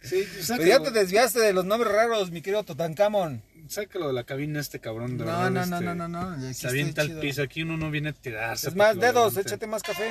[0.00, 3.42] Sí, Pero sácalo, ya te desviaste de los nombres raros, mi querido Totancamón.
[3.68, 5.50] sácalo de la cabina este cabrón, de No, verdad.
[5.50, 6.44] no, no, este, no, no, no.
[6.46, 8.68] aquí Se avienta al piso, aquí uno no viene a tirarse.
[8.68, 10.10] Es más, dedos, échate más café.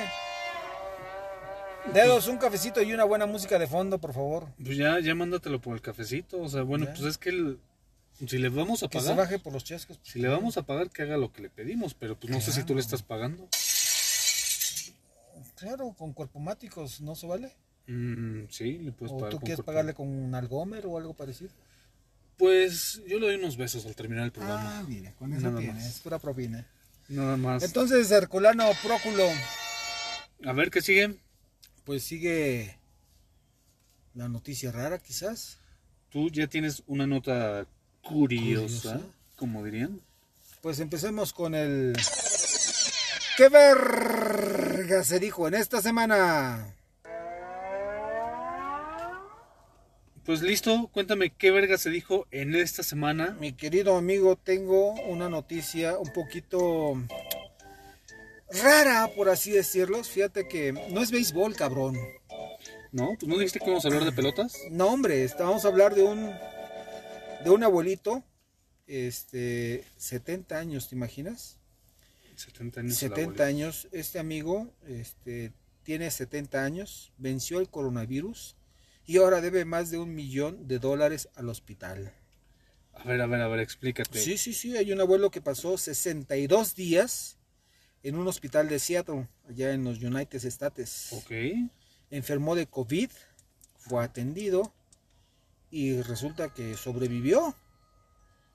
[1.92, 4.48] Dedos, un cafecito y una buena música de fondo, por favor.
[4.64, 6.92] Pues ya, ya mándatelo por el cafecito, o sea, bueno, Ya.
[6.94, 7.58] pues es que el-
[8.26, 9.98] si le vamos a Que se pagar, baje por los chescos.
[10.02, 12.52] si le vamos a pagar, que haga lo que le pedimos, pero pues no sé
[12.52, 13.48] si tú le estás pagando.
[15.56, 17.52] Claro, con cuerpomáticos, ¿no se vale?
[17.88, 19.66] Mm, sí, le puedes ¿O pagar tú con quieres cuerpo.
[19.72, 21.50] pagarle con un algomer o algo parecido?
[22.36, 24.78] Pues yo le doy unos besos al terminar el programa.
[24.80, 26.66] Ah, mira, con eso eso tienes, tienes, pura propina.
[27.08, 27.62] Nada más.
[27.62, 29.24] Entonces, Herculano Próculo,
[30.46, 31.16] a ver qué sigue.
[31.84, 32.78] Pues sigue
[34.14, 35.58] la noticia rara, quizás.
[36.10, 37.66] Tú ya tienes una nota
[38.02, 39.00] curiosa, Curiosa.
[39.36, 40.00] como dirían.
[40.60, 41.96] Pues empecemos con el...
[43.36, 46.74] ¿Qué verga se dijo en esta semana?
[50.24, 53.36] Pues listo, cuéntame qué verga se dijo en esta semana.
[53.40, 57.02] Mi querido amigo, tengo una noticia un poquito
[58.60, 60.02] rara, por así decirlo.
[60.04, 61.98] Fíjate que no es béisbol, cabrón.
[62.90, 63.16] ¿No?
[63.18, 64.56] Pues no dijiste que íbamos a hablar de pelotas.
[64.70, 66.32] No, hombre, vamos a hablar de un
[67.42, 68.22] de un abuelito,
[68.86, 71.58] este, 70 años, ¿te imaginas?
[72.36, 72.92] 70 años.
[72.92, 73.42] el 70 abuelito.
[73.44, 73.88] años.
[73.92, 78.56] Este amigo este, tiene 70 años, venció el coronavirus
[79.06, 82.12] y ahora debe más de un millón de dólares al hospital.
[82.94, 84.20] A ver, a ver, a ver, explícate.
[84.20, 87.38] Sí, sí, sí, hay un abuelo que pasó 62 días
[88.02, 91.08] en un hospital de Seattle, allá en los United States.
[91.12, 91.30] Ok.
[92.10, 93.10] Enfermó de COVID,
[93.76, 94.72] fue atendido
[95.70, 97.56] y resulta que sobrevivió.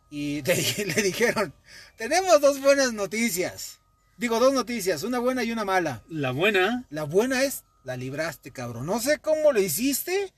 [0.09, 0.41] Y
[0.85, 1.53] le dijeron,
[1.97, 3.79] tenemos dos buenas noticias.
[4.17, 6.03] Digo, dos noticias, una buena y una mala.
[6.09, 8.85] La buena, La buena es, la libraste, cabrón.
[8.85, 10.33] No sé cómo lo hiciste,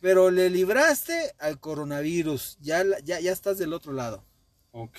[0.00, 2.58] pero le libraste al coronavirus.
[2.60, 4.24] Ya, ya, ya estás del otro lado.
[4.72, 4.98] ok.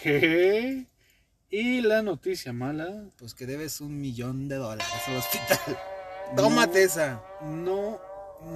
[1.49, 5.77] Y la noticia mala, Pues que debes un millón de dólares al hospital.
[6.36, 7.21] Tómate esa.
[7.43, 7.99] no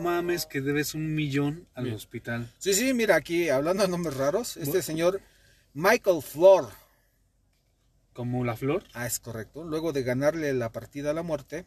[0.01, 1.95] mames que debes un millón al Bien.
[1.95, 2.51] hospital.
[2.57, 5.21] Sí, sí, mira aquí, hablando de nombres raros, este señor
[5.73, 6.69] Michael Flor,
[8.13, 8.83] Como la flor.
[8.93, 11.65] ah, es correcto, luego de ganarle la partida a la muerte,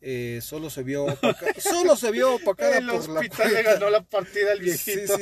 [0.00, 3.90] eh, solo se vio opaca- solo se vio opacada por la cuenta.
[3.90, 5.14] la partida al Sí, sí, sí.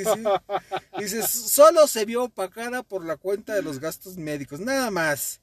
[0.98, 5.40] Dice, solo se vio opacada por la cuenta de los gastos médicos, nada más.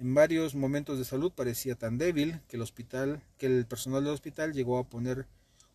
[0.00, 4.14] En varios momentos de salud parecía tan débil que el hospital, que el personal del
[4.14, 5.26] hospital llegó a poner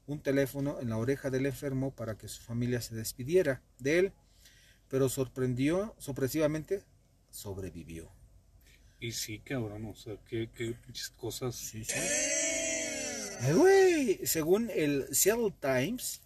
[0.07, 4.13] un teléfono en la oreja del enfermo para que su familia se despidiera de él,
[4.89, 6.81] pero sorprendió, sorpresivamente,
[7.29, 8.09] sobrevivió.
[8.99, 10.49] Y sí, cabrón, o sea, qué,
[11.15, 11.55] cosas.
[11.55, 11.93] Sí, sí.
[13.53, 16.21] Güey, Según el Seattle Times,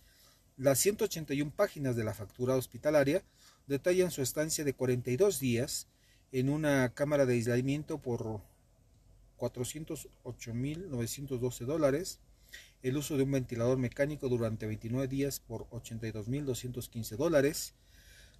[0.55, 3.23] las 181 páginas de la factura hospitalaria
[3.67, 5.87] detallan su estancia de 42 días
[6.31, 8.41] en una cámara de aislamiento por
[9.37, 12.19] 408.912 dólares,
[12.81, 17.73] el uso de un ventilador mecánico durante 29 días por 82.215 dólares,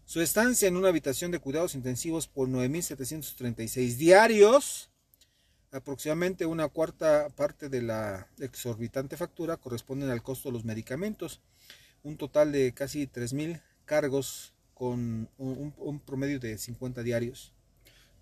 [0.06, 4.90] su estancia en una habitación de cuidados intensivos por 9.736 diarios,
[5.72, 11.42] aproximadamente una cuarta parte de la exorbitante factura corresponden al costo de los medicamentos,
[12.02, 17.54] un total de casi 3.000 cargos con un, un promedio de 50 diarios.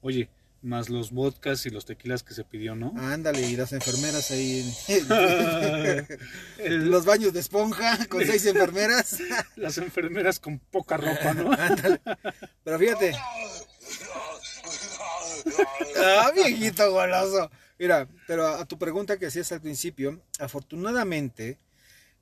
[0.08, 0.30] Oye,
[0.62, 2.94] más los vodkas y los tequilas que se pidió, ¿no?
[2.96, 6.08] Ándale, y las enfermeras ahí en
[6.90, 9.18] los baños de esponja con seis enfermeras.
[9.58, 11.52] las enfermeras con poca ropa, ¿no?
[11.52, 12.00] Ándale.
[12.64, 13.16] Pero fíjate.
[15.98, 17.52] Ah, viejito goloso.
[17.78, 21.60] Mira, pero a tu pregunta que hacías al principio, afortunadamente,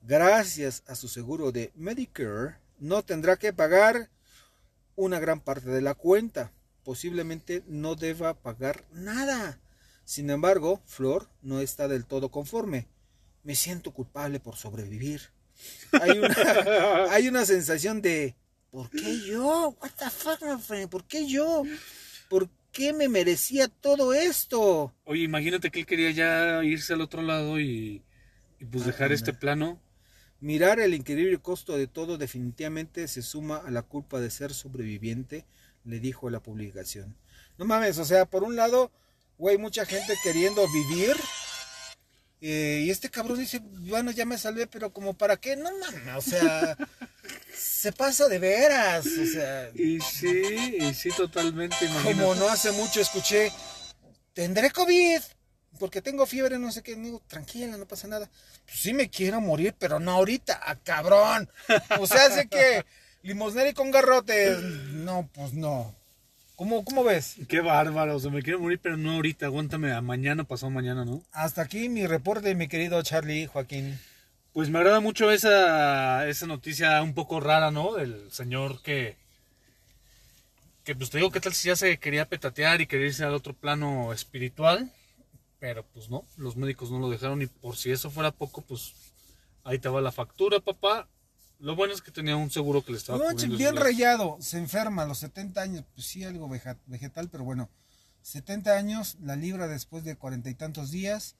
[0.02, 4.10] gracias a su seguro de Medicare, no tendrá que pagar
[4.96, 6.50] una gran parte de la cuenta.
[6.86, 9.58] Posiblemente no deba pagar nada.
[10.04, 12.86] Sin embargo, Flor no está del todo conforme.
[13.42, 15.20] Me siento culpable por sobrevivir.
[16.00, 16.36] Hay una,
[17.10, 18.36] hay una sensación de
[18.70, 19.76] ¿por qué yo?
[19.80, 20.88] What the fuck, my friend?
[20.88, 21.64] ¿Por qué yo?
[22.28, 24.94] ¿Por qué me merecía todo esto?
[25.02, 28.04] Oye, imagínate que él quería ya irse al otro lado y,
[28.60, 29.80] y pues Ah, dejar este plano.
[30.38, 35.46] Mirar el increíble costo de todo definitivamente se suma a la culpa de ser sobreviviente,
[35.86, 37.16] le dijo la publicación.
[37.58, 38.90] No mames, o sea, por un lado,
[39.38, 41.16] güey, mucha gente queriendo vivir.
[42.40, 46.16] eh, y este cabrón dice, bueno, ya me salvé, pero como para qué, no mames,
[46.16, 46.76] o sea,
[47.56, 51.86] se pasa de veras, o sea, Y sí, y sí, totalmente.
[51.86, 52.14] Imagínate.
[52.14, 53.50] como no hace mucho escuché,
[54.34, 55.20] tendré COVID,
[55.78, 58.28] porque tengo fiebre, no sé qué, digo, tranquila, no pasa nada.
[58.64, 61.50] Pues sí me quiero morir, pero no ahorita, ah, cabrón.
[62.00, 62.84] O sea, hace que
[63.26, 64.56] limosnero y con garrote,
[64.92, 65.94] no, pues no.
[66.54, 67.36] ¿Cómo, ¿Cómo ves?
[67.48, 71.04] Qué bárbaro, o sea, me quiero morir, pero no ahorita, aguántame a mañana, pasado mañana,
[71.04, 71.22] ¿no?
[71.32, 73.98] Hasta aquí mi reporte, mi querido Charlie Joaquín.
[74.54, 77.94] Pues me agrada mucho esa, esa noticia un poco rara, ¿no?
[77.94, 79.16] Del señor que...
[80.84, 83.34] Que pues te digo, ¿qué tal si ya se quería petatear y quería irse al
[83.34, 84.90] otro plano espiritual?
[85.58, 88.94] Pero pues no, los médicos no lo dejaron y por si eso fuera poco, pues
[89.64, 91.06] ahí te va la factura, papá.
[91.58, 95.02] Lo bueno es que tenía un seguro que le estaba No, bien rayado, se enferma
[95.02, 96.48] a los 70 años, pues sí, algo
[96.86, 97.70] vegetal, pero bueno,
[98.22, 101.36] 70 años, la libra después de cuarenta y tantos días,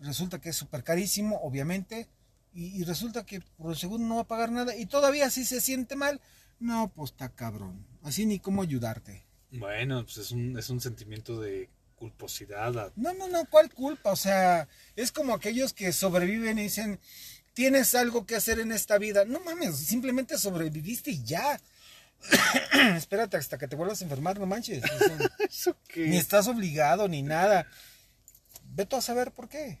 [0.00, 2.08] resulta que es súper carísimo, obviamente,
[2.52, 5.44] y, y resulta que por el segundo no va a pagar nada, y todavía si
[5.44, 6.20] se siente mal,
[6.58, 9.24] no, pues está cabrón, así ni cómo ayudarte.
[9.52, 12.76] Bueno, pues es un, es un sentimiento de culposidad.
[12.78, 14.10] a- No, no, no, ¿cuál culpa?
[14.12, 16.98] O sea, es como aquellos que sobreviven y dicen,
[17.60, 19.26] tienes algo que hacer en esta vida.
[19.26, 21.60] No mames, simplemente sobreviviste y ya.
[22.96, 24.82] Espérate hasta que te vuelvas a enfermar, no manches.
[25.38, 26.06] ¿Eso qué?
[26.06, 27.66] ni estás obligado ni nada.
[28.64, 29.78] Vete a saber por qué.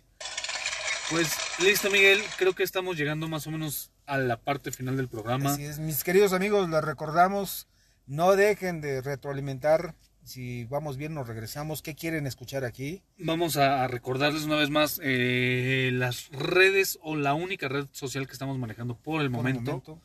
[1.08, 2.22] Pues listo, Miguel.
[2.36, 5.54] Creo que estamos llegando más o menos a la parte final del programa.
[5.54, 7.66] Así es, mis queridos amigos, les recordamos,
[8.06, 9.94] no dejen de retroalimentar.
[10.30, 11.82] Si vamos bien, nos regresamos.
[11.82, 13.02] ¿Qué quieren escuchar aquí?
[13.18, 18.32] Vamos a, recordarles una vez más eh, las redes o la única red social que
[18.34, 20.00] estamos manejando por el Por el momento,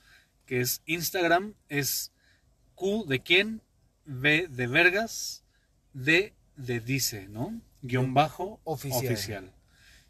[0.47, 2.11] que es Instagram, es
[2.73, 3.61] Q de quién,
[4.07, 5.43] V de Vergas,
[5.93, 7.61] D de dice, ¿no?
[7.83, 9.05] Guión bajo Oficial.
[9.05, 9.53] oficial.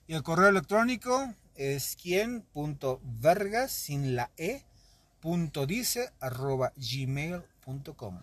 [0.08, 4.64] Y el correo electrónico es quien.vergas sin la e
[5.20, 8.22] punto dice arroba gmail.com.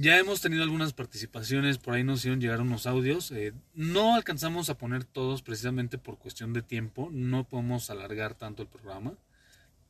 [0.00, 3.30] Ya hemos tenido algunas participaciones, por ahí nos hicieron llegar unos audios.
[3.32, 8.62] eh, no alcanzamos a poner todos precisamente por cuestión de tiempo, no podemos alargar tanto
[8.62, 9.12] el programa,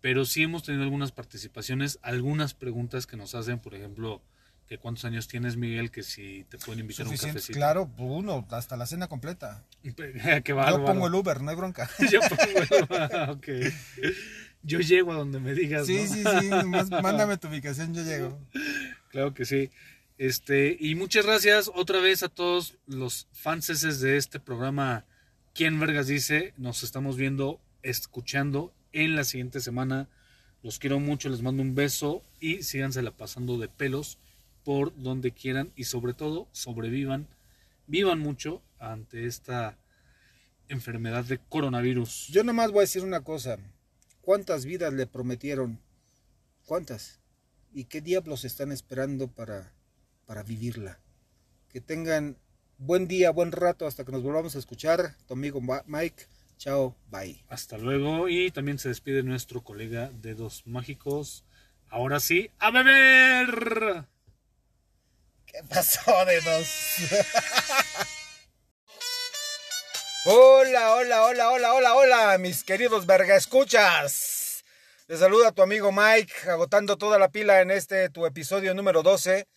[0.00, 4.20] pero sí hemos tenido algunas participaciones, algunas preguntas que nos hacen, por ejemplo,
[4.66, 7.56] que cuántos años tienes Miguel, que si te pueden invitar a un cafecito.
[7.56, 9.64] claro, uno, hasta la cena completa.
[9.84, 11.88] Qué Yo pongo el Uber, no hay bronca.
[12.10, 13.46] Yo pongo el- ah, ok.
[14.64, 15.86] Yo llego a donde me digas.
[15.86, 16.14] Sí, ¿no?
[16.14, 16.50] sí, sí,
[17.00, 18.38] mándame tu ubicación, yo llego.
[19.10, 19.70] Claro que sí.
[20.20, 25.06] Este, y muchas gracias otra vez a todos los fanses de este programa.
[25.54, 26.52] ¿Quién Vergas dice?
[26.58, 30.10] Nos estamos viendo, escuchando en la siguiente semana.
[30.62, 34.18] Los quiero mucho, les mando un beso y sígansela pasando de pelos
[34.62, 37.26] por donde quieran y sobre todo sobrevivan,
[37.86, 39.78] vivan mucho ante esta
[40.68, 42.28] enfermedad de coronavirus.
[42.28, 43.56] Yo nomás voy a decir una cosa.
[44.20, 45.80] ¿Cuántas vidas le prometieron?
[46.66, 47.20] ¿Cuántas?
[47.72, 49.72] ¿Y qué diablos están esperando para,
[50.30, 51.00] para vivirla?
[51.72, 52.36] Que tengan
[52.78, 55.16] buen día, buen rato hasta que nos volvamos a escuchar.
[55.26, 56.26] Tu amigo Mike.
[56.56, 57.42] Chao, bye.
[57.48, 61.44] Hasta luego y también se despide nuestro colega Dedos Mágicos.
[61.88, 64.04] Ahora sí, a beber.
[65.46, 66.94] ¿Qué pasó, dedos?
[70.26, 74.62] hola, hola, hola, hola, hola, hola, mis queridos verga escuchas.
[75.08, 79.48] Te saluda tu amigo Mike, agotando toda la pila en este tu episodio número 12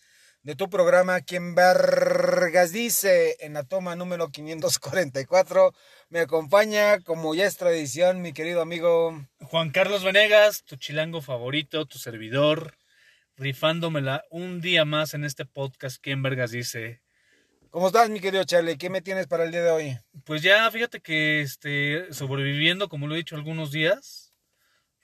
[0.44, 5.72] de tu programa Quien Vergas dice en la toma número 544.
[6.10, 9.26] Me acompaña, como ya es tradición, mi querido amigo.
[9.40, 12.76] Juan Carlos Venegas, tu chilango favorito, tu servidor,
[13.38, 15.96] rifándomela un día más en este podcast.
[16.02, 17.00] ¿Quién vergas dice?
[17.70, 18.76] ¿Cómo estás, mi querido Charlie?
[18.76, 19.98] ¿Qué me tienes para el día de hoy?
[20.24, 24.34] Pues ya, fíjate que este, sobreviviendo, como lo he dicho algunos días,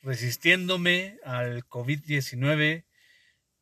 [0.02, 2.84] resistiéndome al COVID-19,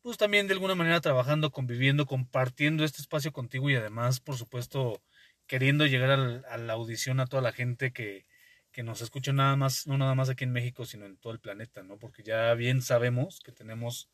[0.01, 5.03] pues también de alguna manera trabajando, conviviendo, compartiendo este espacio contigo y además, por supuesto,
[5.47, 8.25] queriendo llegar al- a la audición a toda la gente que,
[8.71, 11.39] que nos escucha nada más, no nada más aquí en México, sino en todo el
[11.39, 11.97] planeta, ¿no?
[11.99, 14.09] Porque ya bien sabemos que tenemos,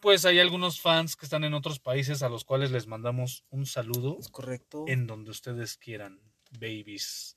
[0.00, 3.66] pues hay algunos fans que están en otros países a los cuales les mandamos un
[3.66, 4.86] saludo ¿Es correcto?
[4.86, 7.36] en donde ustedes quieran, babies.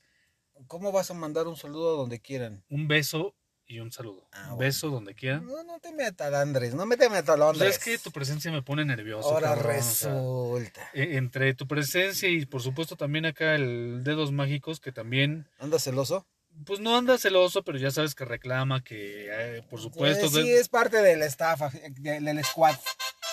[0.66, 2.64] ¿Cómo vas a mandar un saludo a donde quieran?
[2.68, 3.34] Un beso
[3.66, 4.28] y un saludo.
[4.32, 4.56] Ah, bueno.
[4.58, 5.44] beso donde quieran.
[5.46, 7.76] No, no te metas, Andrés, no me te metas, Pues Londres.
[7.76, 9.28] es que tu presencia me pone nervioso.
[9.28, 10.90] Ahora cabrón, o sea, resulta.
[10.94, 15.82] e- entre tu presencia y por supuesto también acá el Dedos Mágicos, que también, ¿Andas
[15.84, 16.26] celoso?
[16.64, 20.26] pues no anda celoso, pero ya sabes que reclama, que eh, por supuesto...
[20.26, 22.76] Eh, sí, de- es parte del staff, eh, de- del squad.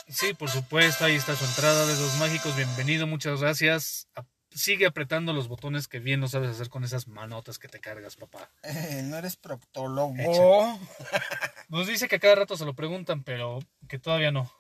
[0.10, 4.08] sí, por supuesto, ahí está su entrada, Dedos Mágicos, bienvenido, muchas gracias.
[4.56, 8.16] Sigue apretando los botones que bien lo sabes hacer con esas manotas que te cargas,
[8.16, 8.50] papá.
[8.64, 10.14] Eh, no eres proctólogo.
[11.70, 14.52] Nos dice que a cada rato se lo preguntan, pero que todavía no.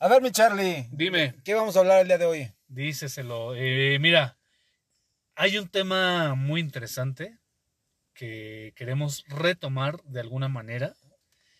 [0.00, 1.34] A ver, mi Charlie, Dime.
[1.44, 2.52] ¿qué vamos a hablar el día de hoy?
[2.68, 3.54] Díceselo.
[3.56, 4.36] Eh, mira,
[5.34, 7.38] hay un tema muy interesante
[8.14, 10.94] que queremos retomar de alguna manera.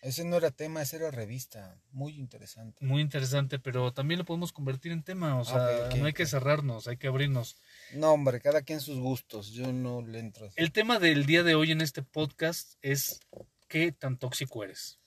[0.01, 1.77] Ese no era tema, ese era revista.
[1.91, 2.85] Muy interesante.
[2.85, 5.39] Muy interesante, pero también lo podemos convertir en tema.
[5.41, 7.57] O sea, Ok, ok, no hay que cerrarnos, hay que abrirnos.
[7.95, 9.51] No, hombre, cada quien sus gustos.
[9.51, 10.47] Yo no le entro.
[10.47, 10.55] así.
[10.57, 13.21] El tema del día de hoy en este podcast es
[13.67, 15.01] ¿qué tan tóxico eres?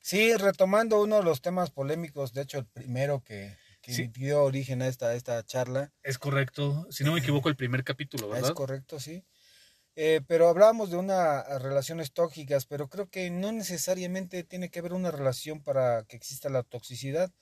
[0.00, 4.06] Sí, retomando uno de los temas polémicos, de hecho, el primero que, que Sí.
[4.08, 5.92] dio origen a esta, a esta charla.
[6.02, 8.54] Es correcto, si no me equivoco, el primer capítulo, Es ¿verdad?
[8.54, 9.22] correcto, sí.
[9.96, 14.92] Eh, pero hablábamos de una relaciones tóxicas, pero creo que no necesariamente tiene que haber
[14.92, 17.32] una relación para que exista la toxicidad.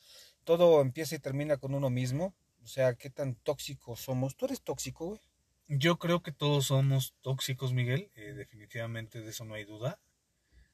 [0.45, 2.35] Todo empieza y termina con uno mismo.
[2.63, 4.37] O sea, qué tan tóxicos somos.
[4.37, 5.21] ¿Tú eres tóxico, güey?
[5.69, 8.11] Yo creo que todos somos tóxicos, Miguel.
[8.15, 9.99] eh, definitivamente de eso no hay duda.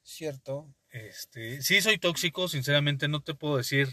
[0.04, 0.72] Cierto.
[0.90, 3.88] Este, sí soy tóxico, sinceramente no te puedo decir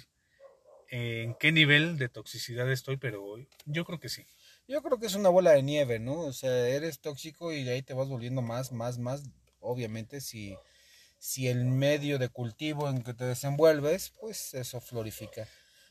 [0.90, 4.28] en qué nivel de toxicidad estoy, pero yo creo que sí.
[4.72, 6.22] Yo creo que es una bola de nieve, ¿no?
[6.22, 9.24] O sea, eres tóxico y de ahí te vas volviendo más, más, más.
[9.60, 10.56] Obviamente, si,
[11.18, 15.46] si el medio de cultivo en que te desenvuelves, pues eso florifica.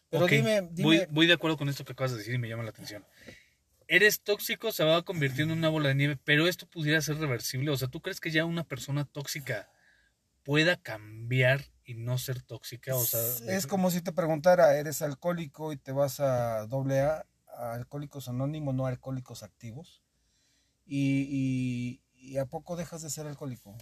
[0.08, 2.48] Pero dime, dime, Voy, voy de acuerdo con esto que acabas de decir y me
[2.48, 3.04] llama la atención.
[3.86, 7.70] Eres tóxico, se va convirtiendo en una bola de nieve, pero esto pudiera ser reversible.
[7.70, 9.68] O sea, ¿tú crees que ya una persona tóxica
[10.42, 12.96] pueda cambiar y no ser tóxica?
[12.96, 17.26] O sea, es como si te preguntara, ¿eres alcohólico y te vas a doble A,
[17.60, 20.02] a Alcohólicos Anónimos, no a Alcohólicos Activos?
[20.86, 23.76] Y, y, y a poco dejas de ser alcohólico?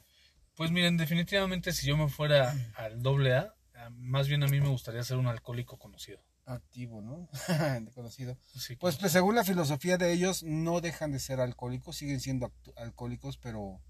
[0.55, 3.55] Pues miren, definitivamente si yo me fuera al doble A,
[3.91, 6.21] más bien a mí me gustaría ser un alcohólico conocido.
[6.47, 7.29] Activo, ¿no?
[7.95, 8.39] Conocido.
[8.57, 12.53] Sí, Pues, pues, según la filosofía de ellos, no dejan de ser alcohólicos, siguen siendo
[12.77, 13.83] alcohólicos, pero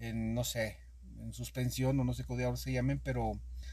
[0.00, 0.76] en, no sé,
[1.20, 3.32] en suspensión o no sé cómo diablos se llamen, pero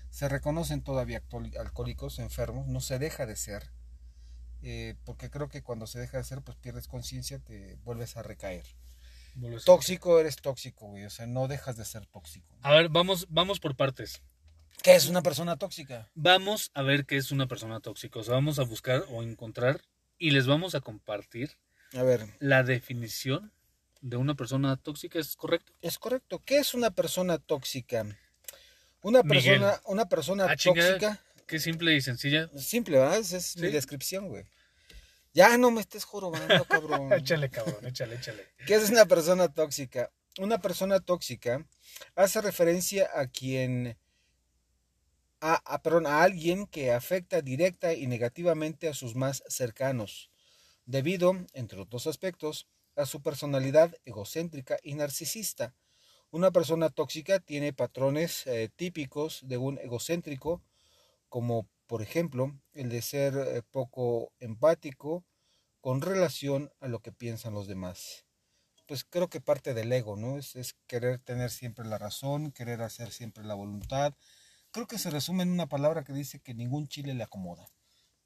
[0.09, 1.23] se reconocen todavía
[1.59, 3.71] alcohólicos, enfermos, no se deja de ser,
[4.67, 8.23] eh, porque creo que cuando se deja de ser, pues pierdes conciencia, te vuelves a
[8.23, 8.65] recaer.
[9.35, 12.57] vuelves a- Tóxico eres tóxico, güey, o sea, no dejas de ser tóxico.
[12.61, 14.21] A ver, vamos, vamos por partes.
[14.81, 16.09] ¿Qué es una persona tóxica?
[16.15, 18.19] Vamos a ver qué es una persona tóxica.
[18.19, 19.81] O sea, vamos a buscar o encontrar
[20.17, 21.57] y les vamos a compartir
[21.93, 23.51] A ver, la definición
[24.01, 25.19] de una persona tóxica.
[25.19, 25.71] ¿Es correcto?
[25.81, 26.41] es correcto.
[26.45, 28.05] ¿Qué es una persona tóxica?
[29.01, 29.59] Una Miguel.
[29.61, 31.21] persona, una persona Ah, chingada.
[31.45, 32.49] Qué simple y sencilla.
[32.57, 33.17] Simple, ¿verdad?
[33.19, 34.45] Esa es mi descripción, güey.
[35.33, 37.13] Ya no me estés jorobando, cabrón.
[37.13, 38.47] échale, cabrón, échale, échale.
[38.65, 40.11] ¿Qué es una persona tóxica?
[40.39, 41.65] Una persona tóxica
[42.15, 43.97] hace referencia a quien.
[45.41, 50.31] A, a- perdón, a alguien que afecta directa y negativamente a sus más cercanos,
[50.85, 55.75] debido, entre otros aspectos, a su personalidad egocéntrica y narcisista.
[56.31, 60.61] Una persona tóxica tiene patrones eh, típicos de un egocéntrico,
[61.29, 65.25] como por ejemplo el de ser eh, poco empático
[65.81, 68.25] con relación a lo que piensan los demás.
[68.87, 70.37] Pues creo que parte del ego, ¿no?
[70.37, 74.13] Es, es querer tener siempre la razón, querer hacer siempre la voluntad.
[74.71, 77.67] Creo que se resume en una palabra que dice que ningún chile le acomoda.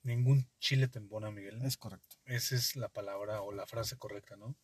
[0.04, 1.62] Ningún chile te embona, Miguel.
[1.64, 2.18] Es correcto.
[2.26, 4.56] Esa es la palabra o la frase correcta, ¿no?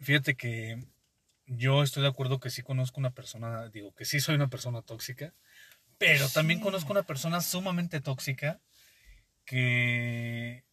[0.00, 0.78] Fíjate que
[1.46, 4.82] yo estoy de acuerdo que sí conozco una persona, digo que sí soy una persona
[4.82, 5.34] tóxica,
[6.02, 8.60] pero también conozco una persona sumamente tóxica
[9.44, 10.64] que,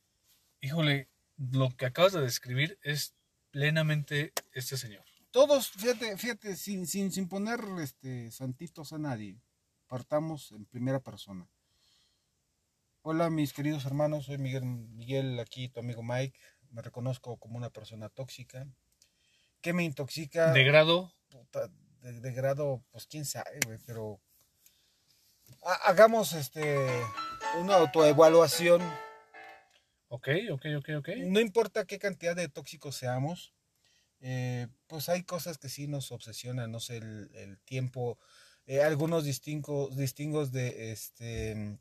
[0.59, 1.07] híjole,
[1.37, 3.13] lo que acabas de describir es
[3.51, 5.05] plenamente este señor.
[5.29, 9.39] Todos, fíjate, fíjate, sin, sin, sin poner este, santitos a nadie,
[9.85, 11.47] partamos en primera persona.
[13.03, 16.39] Hola mis queridos hermanos, soy Miguel, Miguel aquí, tu amigo Mike.
[16.71, 18.67] Me reconozco como una persona tóxica.
[19.61, 20.51] ¿Qué me intoxica?
[20.53, 21.69] De grado, puta,
[22.01, 24.19] de, de grado, pues quién sabe, güey, pero
[25.63, 26.87] hagamos este
[27.59, 28.81] una autoevaluación.
[30.09, 31.09] ok, ok, ok, ok.
[31.17, 33.53] No importa qué cantidad de tóxicos seamos,
[34.21, 38.17] eh, pues hay cosas que sí nos obsesionan, no sé, el, el tiempo,
[38.65, 41.79] eh, algunos distingos, distingos de este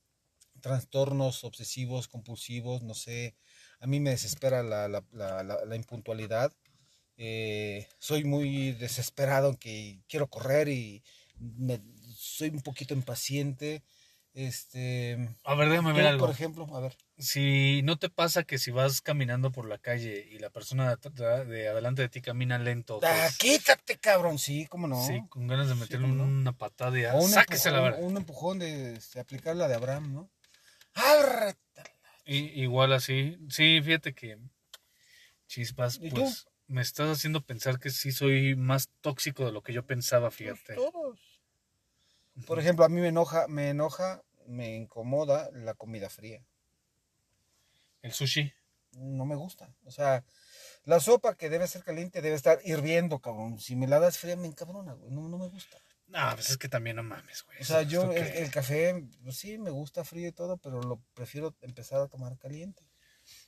[0.61, 3.37] trastornos obsesivos, compulsivos, no sé,
[3.81, 6.53] a mí me desespera la, la, la, la- la impuntualidad.
[7.16, 11.03] Eh, soy muy desesperado que quiero correr y
[11.39, 11.81] me-
[12.29, 13.83] soy un poquito impaciente.
[14.35, 16.26] Este, A ver, déjame ver algo.
[16.26, 16.97] por ejemplo, a ver.
[17.18, 21.45] Si no te pasa que si vas caminando por la calle y la persona de,
[21.47, 25.05] de adelante de ti camina lento, Ah, pues, quítate, cabrón, sí, cómo no.
[25.05, 26.24] sí, con ganas de Sí, meterle no.
[26.24, 27.99] una patada y un, sáquese la verga.
[27.99, 30.31] un empujón de este, aplicar la de Abraham, ¿no?
[32.24, 34.39] Y- igual así, sí, fíjate que
[35.47, 39.87] chispas, pues me estás haciendo pensar que sí soy más tóxico de lo que yo
[39.87, 40.74] pensaba, fíjate.
[40.74, 41.18] Todos.
[42.47, 46.45] Por ejemplo, a mí me enoja, me enoja, me incomoda la comida fría.
[48.03, 48.53] El sushi.
[48.93, 49.74] No me gusta.
[49.84, 50.24] O sea,
[50.84, 53.59] la sopa que debe ser caliente debe estar hirviendo, cabrón.
[53.61, 55.11] Si me la das fría, me encabrona, güey.
[55.11, 55.76] No, no me gusta.
[56.07, 57.61] No, pues es que también no mames, güey.
[57.61, 60.80] O sea, ¿Esto yo el, el café, pues sí, me gusta frío y todo, pero
[60.80, 62.82] lo prefiero empezar a tomar caliente.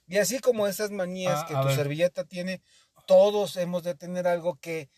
[0.06, 1.74] Y así como esas manías Ah, que tu ver.
[1.76, 2.60] servilleta tiene,
[3.06, 4.90] todos hemos de tener algo que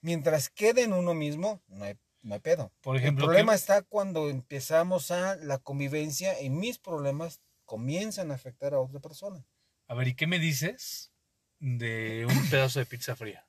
[0.00, 2.72] mientras quede en uno mismo, no hay, no hay pedo.
[2.80, 8.30] Por ejemplo, el problema ¿qué- está cuando empezamos a la convivencia y mis problemas comienzan
[8.30, 9.44] a afectar a otra persona.
[9.86, 11.12] A ver, ¿y qué me dices
[11.60, 13.46] de un pedazo de pizza fría?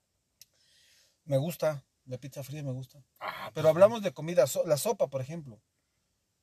[1.23, 3.03] Me gusta, la pizza fría me gusta.
[3.19, 5.59] Ah, Pero hablamos de comida, so- la sopa, por ejemplo.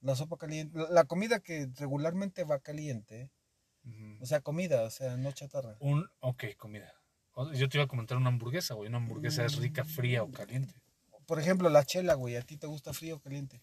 [0.01, 3.31] La sopa caliente, la- la comida que regularmente va caliente.
[4.21, 5.77] O sea, comida, o sea, no chatarra.
[5.81, 6.93] Un, ok, comida.
[7.55, 8.89] Yo te iba a comentar una hamburguesa, güey.
[8.89, 10.75] Una hamburguesa es rica, fría o caliente.
[11.33, 12.37] Por ejemplo, la chela, güey.
[12.37, 13.59] ¿A ti te gusta frío o caliente?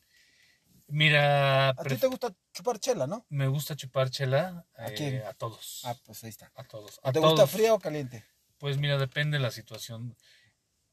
[0.88, 3.28] Mira, A ti te gusta chupar chela, ¿no?
[3.30, 5.22] me gusta chupar chela ¿A eh, quién?
[5.22, 5.82] a todos.
[5.86, 6.51] Ah, pues ahí está.
[6.55, 6.99] A todos.
[7.03, 8.26] A ¿Te gusta fría o caliente?
[8.57, 10.15] Pues mira, depende de la situación.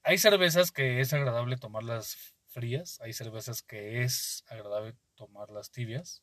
[0.02, 2.18] Hay cervezas que es agradable tomarlas
[2.48, 6.22] frías, hay cervezas que es agradable tomarlas tibias.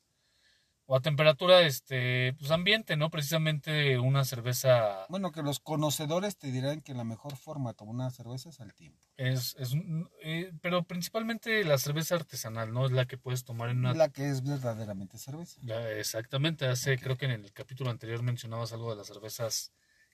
[0.86, 3.10] O a temperatura este pues ambiente, ¿no?
[3.10, 7.96] Precisamente una cerveza Bueno, que los conocedores te dirán que la mejor forma de tomar
[7.96, 9.00] una cerveza es al tiempo.
[9.16, 9.76] es, es
[10.22, 12.86] eh, pero principalmente la cerveza artesanal, ¿no?
[12.86, 15.62] Es la que puedes tomar en una La que es verdaderamente cerveza.
[15.98, 19.72] Exactamente, hace, creo que en el capítulo anterior mencionabas algo de las cervezas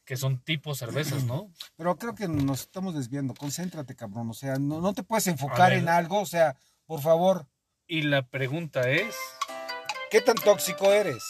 [0.10, 1.52] que son tipo cervezas, ¿no?
[1.78, 3.36] Pero creo que nos estamos desviando.
[3.36, 4.30] Concéntrate, cabrón.
[4.32, 6.20] O sea, no, no te puedes enfocar en algo.
[6.20, 6.56] O sea,
[6.88, 7.48] por favor,
[7.86, 9.16] Y la pregunta es,
[10.12, 11.24] ¿qué tan tóxico eres?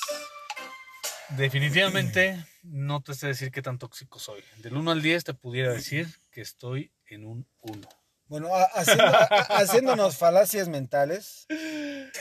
[1.38, 4.44] definitivamente no te sé decir qué tan tóxico soy.
[4.58, 7.88] Del 1 al 10 te pudiera decir que estoy en un 1.
[8.26, 9.06] Bueno, haciendo-
[9.50, 11.46] haciéndonos falacias mentales,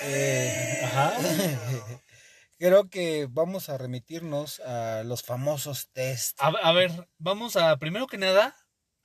[0.02, 1.12] eh, Ajá.
[2.59, 6.38] creo que vamos a remitirnos a los famosos test.
[6.40, 8.54] A, a ver, vamos a, primero que nada,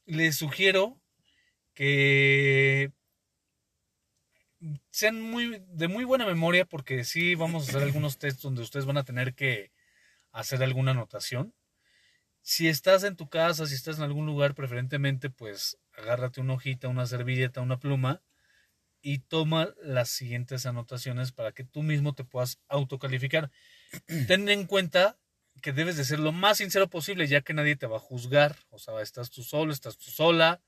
[0.06, 1.00] les sugiero
[1.74, 2.92] que
[4.92, 8.86] sean muy de muy buena memoria porque sí vamos a hacer algunos tests donde ustedes
[8.86, 9.72] van a tener que
[10.32, 11.54] hacer alguna anotación.
[12.42, 16.88] Si estás en tu casa, si estás en algún lugar, preferentemente, pues agárrate una hojita,
[16.88, 18.22] una servilleta, una pluma
[19.02, 23.52] y toma las siguientes anotaciones para que tú mismo te puedas autocalificar.
[24.28, 25.18] Ten en cuenta
[25.62, 28.58] que debes de ser lo más sincero posible, ya que nadie te va a juzgar.
[28.70, 30.62] O sea, estás tú solo, estás tú sola.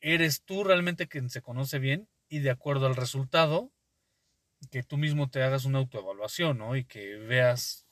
[0.00, 3.72] Eres tú realmente quien se conoce bien y de acuerdo al resultado,
[4.70, 6.76] que tú mismo te hagas una autoevaluación, ¿no?
[6.76, 7.86] Y que veas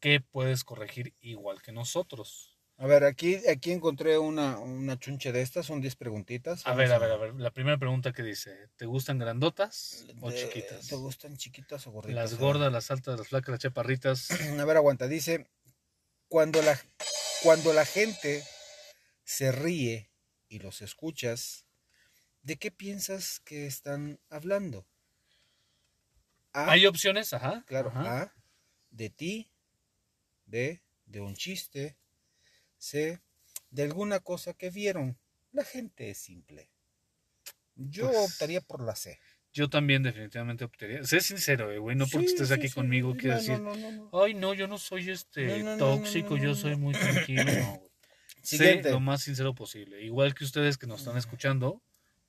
[0.00, 2.58] qué puedes corregir igual que nosotros.
[2.78, 6.66] A ver, aquí, aquí encontré una, una chunche de estas, son 10 preguntitas.
[6.66, 7.34] A ver, a ver, a ver.
[7.34, 10.88] La primera pregunta que dice, ¿te gustan grandotas o De- chiquitas?
[10.88, 12.14] ¿Te gustan chiquitas o gorditas?
[12.32, 14.30] Las gordas, las altas, las flacas, las chaparritas.
[14.60, 15.06] A ver, aguanta.
[15.06, 15.48] Dice,
[16.28, 16.80] cuando la,
[17.42, 18.42] cuando la gente
[19.24, 20.10] se ríe
[20.48, 21.66] y los escuchas,
[22.42, 24.86] ¿de qué piensas que están hablando?
[26.54, 27.64] A, Hay opciones, ajá.
[27.66, 28.16] claro, ajá.
[28.16, 28.32] A,
[28.90, 29.50] de ti,
[30.46, 31.98] B, de un chiste,
[32.78, 33.20] C,
[33.70, 35.18] de alguna cosa que vieron.
[35.52, 36.70] La gente es simple.
[37.76, 39.20] Yo Pues, optaría por la C.
[39.52, 41.04] Yo también definitivamente optaría.
[41.04, 42.80] Sé sincero, eh, güey, no porque Sí, estés sí, aquí sí.
[42.80, 44.12] conmigo, No, quiero no, decir, no, no, no.
[44.12, 47.92] ay, no, yo no soy este tóxico, yo soy muy tranquilo, no, güey.
[48.42, 50.02] Sé lo más sincero posible.
[50.02, 51.82] Igual que ustedes que nos están escuchando,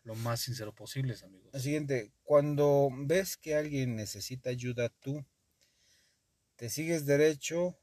[0.04, 1.54] lo más sincero posible, amigos.
[1.54, 5.26] La siguiente, cuando ves que alguien necesita ayuda, tú
[6.56, 7.78] te sigues derecho,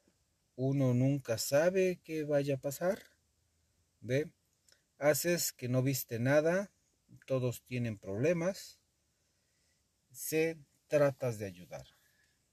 [0.57, 3.03] uno nunca sabe qué vaya a pasar.
[4.01, 4.31] B,
[4.99, 6.71] haces que no viste nada,
[7.27, 8.81] todos tienen problemas.
[10.13, 10.59] C,
[10.89, 11.87] tratas de ayudar.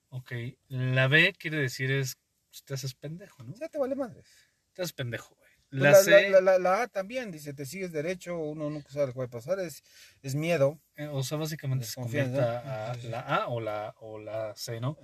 [0.09, 0.31] Ok,
[0.69, 2.17] la B quiere decir es,
[2.49, 3.53] pues, te haces pendejo, ¿no?
[3.55, 4.27] Ya te vale madres.
[4.73, 5.36] Te haces pendejo,
[5.69, 9.11] Pues La C, la- la- la A también dice, te sigues derecho, uno nunca sabe
[9.11, 9.83] qué va a pasar, es,
[10.21, 10.79] es miedo.
[10.95, 14.97] eh, o sea, básicamente se convierta a la A o la, o la C, ¿no?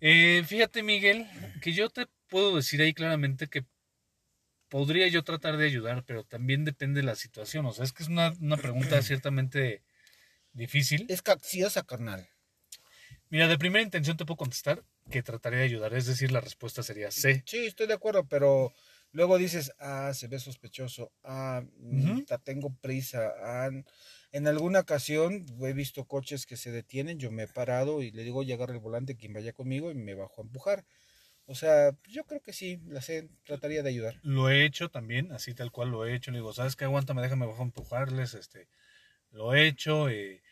[0.00, 1.26] Eh, fíjate, Miguel,
[1.62, 3.64] que yo te puedo decir ahí claramente que
[4.68, 7.64] podría yo tratar de ayudar, pero también depende de la situación.
[7.66, 9.82] O sea, es que es una, una pregunta ciertamente
[10.52, 11.06] difícil.
[11.08, 12.28] Es capciosa, carnal.
[13.30, 16.82] Mira, de primera intención te puedo contestar que trataré de ayudar, es decir, la respuesta
[16.82, 17.42] sería C.
[17.46, 18.72] Sí, estoy de acuerdo, pero
[19.14, 23.32] luego dices, ah, se ve sospechoso, ah, mm, tengo prisa.
[23.42, 23.70] ah,
[24.32, 28.24] en alguna ocasión he visto coches que se detienen, yo me he parado y le
[28.24, 30.84] digo, oye, agarra el volante, quien vaya conmigo, y me bajo a empujar.
[31.46, 34.18] O sea, yo creo que sí, la sé, trataría de ayudar.
[34.22, 36.30] Lo he hecho también, así tal cual lo he hecho.
[36.30, 36.84] Le digo, ¿sabes qué?
[36.84, 38.34] Aguántame, déjame bajo a empujarles.
[38.34, 38.66] Este,
[39.30, 40.42] lo he hecho, eh,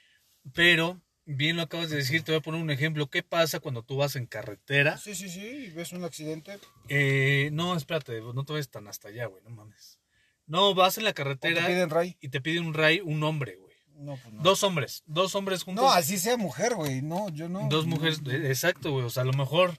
[0.54, 3.08] pero bien lo acabas de decir, te voy a poner un ejemplo.
[3.08, 4.96] ¿Qué pasa cuando tú vas en carretera?
[4.98, 6.58] Sí, sí, sí, y ves un accidente,
[6.88, 9.98] Eh, no, espérate, no te vayas tan hasta allá, güey, no mames.
[10.46, 12.16] No, vas en la o te carretera piden ray.
[12.20, 13.72] y te pide un ray un hombre, güey.
[13.94, 14.42] No, pues no.
[14.42, 15.84] Dos hombres, dos hombres juntos.
[15.84, 17.68] No, así sea mujer, güey, no, yo no.
[17.68, 18.32] dos mujeres, no.
[18.32, 19.04] eh, exacto, güey.
[19.04, 19.78] O sea, a lo mejor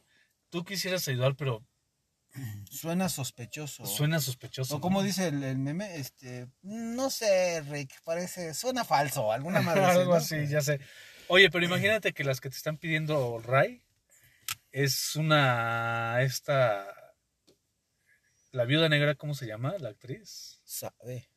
[0.49, 1.65] tú quisieras ayudar, pero
[2.71, 3.85] Suena sospechoso.
[3.85, 4.77] suena sospechoso.
[4.77, 5.05] O como ¿no?
[5.05, 9.81] dice el, el meme, este, no sé, Rick, parece, suena falso, alguna madre.
[9.83, 10.79] Algo así, ya sé.
[11.27, 13.81] Oye, pero imagínate que las que te están pidiendo Ray
[14.71, 16.21] es una.
[16.21, 16.87] Esta.
[18.51, 19.75] La viuda negra, ¿cómo se llama?
[19.79, 20.61] La actriz.
[20.63, 21.29] Sabe.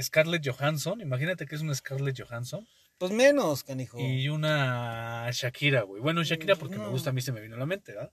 [0.00, 1.00] Scarlett Johansson.
[1.00, 2.66] Imagínate que es una Scarlett Johansson.
[2.98, 3.98] Pues menos, canijo.
[3.98, 6.00] Y una Shakira, güey.
[6.00, 8.12] Bueno, Shakira porque me gusta, a mí se me vino a la mente, ¿verdad?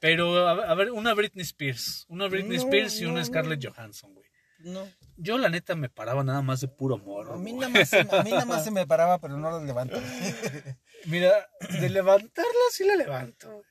[0.00, 2.06] Pero, a, ver, una Britney Spears.
[2.08, 3.24] Una Britney No, Spears y no, una.
[3.24, 4.26] Scarlett Johansson, güey.
[4.58, 4.88] No.
[5.16, 7.34] Yo, la neta, me paraba nada más de puro morro.
[7.34, 7.60] A mí, güey.
[7.68, 10.00] nada más, se- a mí nada más se me paraba, pero no las levanto.
[11.06, 11.48] Mira,
[11.80, 13.62] de levantarla sí la levanto.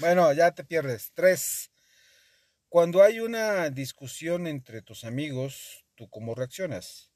[0.00, 1.12] Bueno, ya te pierdes.
[1.14, 1.70] Tres.
[2.68, 7.12] Cuando hay una discusión entre tus amigos, ¿tú cómo reaccionas?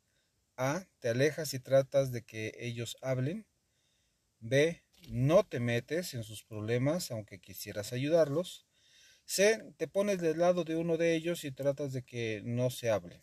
[0.57, 0.85] A.
[1.01, 3.47] Te alejas y tratas de que ellos hablen.
[4.39, 4.85] B.
[5.09, 8.67] No te metes en sus problemas aunque quisieras ayudarlos.
[9.31, 9.63] C.
[9.77, 13.21] Te pones del lado de uno de ellos y tratas de que no se hable.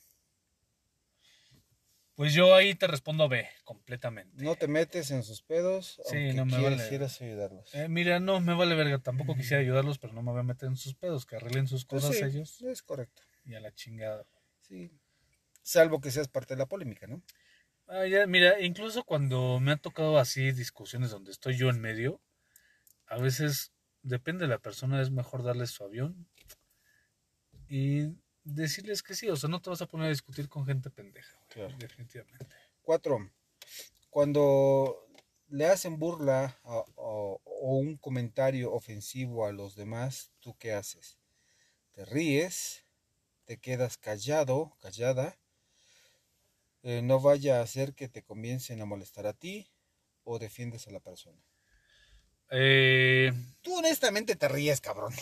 [2.15, 4.41] Pues yo ahí te respondo B, completamente.
[4.41, 6.77] No te metes en sus pedos Sí, aunque no me vale.
[6.77, 7.75] quisieras ayudarlos.
[7.75, 8.99] Eh, mira, no, me vale verga.
[8.99, 11.25] Tampoco quisiera ayudarlos, pero no me voy a meter en sus pedos.
[11.25, 13.21] Que arreglen sus Pues cosas sí, ellos Es correcto.
[13.45, 14.25] y a la chingada.
[14.61, 14.89] Sí.
[15.61, 17.21] Salvo que seas parte de la polémica, ¿no?
[17.89, 22.21] Ah, ya, mira, incluso cuando me ha tocado así discusiones donde estoy yo en medio,
[23.07, 23.73] a veces
[24.07, 26.27] depende de la persona, es mejor darles su avión
[27.69, 28.07] y
[28.43, 31.37] decirles que sí, o sea, no te vas a poner a discutir con gente pendeja,
[31.37, 31.77] güey, Claro.
[31.77, 32.47] definitivamente.
[32.81, 33.31] Cuatro,
[34.09, 35.07] cuando
[35.49, 41.19] le hacen burla a- o un comentario ofensivo a los demás, ¿tú qué haces?
[41.91, 42.85] ¿Te ríes?
[43.45, 45.37] ¿Te quedas callado, callada?
[46.83, 49.71] Eh, no vaya a hacer que te comiencen a molestar a ti
[50.23, 51.41] o defiendes a la persona.
[52.51, 53.31] Eh,
[53.61, 55.13] Tú honestamente te ríes, cabrón.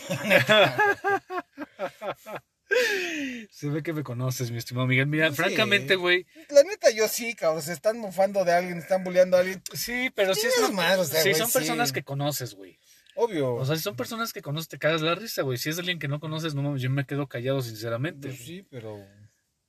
[3.50, 5.06] se ve que me conoces, mi estimado Miguel.
[5.06, 5.36] Mira, Sí.
[5.36, 7.62] francamente, güey, La neta, yo sí, cabrón.
[7.62, 9.62] Se están mofando de alguien, están bulleando a alguien.
[9.72, 11.52] sí, pero sí, Tienes son, más, o sea, sí, son sí.
[11.58, 12.78] personas que conoces, güey.
[13.14, 13.54] Obvio.
[13.54, 15.56] O sea, si son personas que conoces, te cagas la risa, güey.
[15.58, 18.28] Si es alguien que no conoces, no mames, yo me quedo callado, sinceramente.
[18.28, 19.02] Pues sí, pero...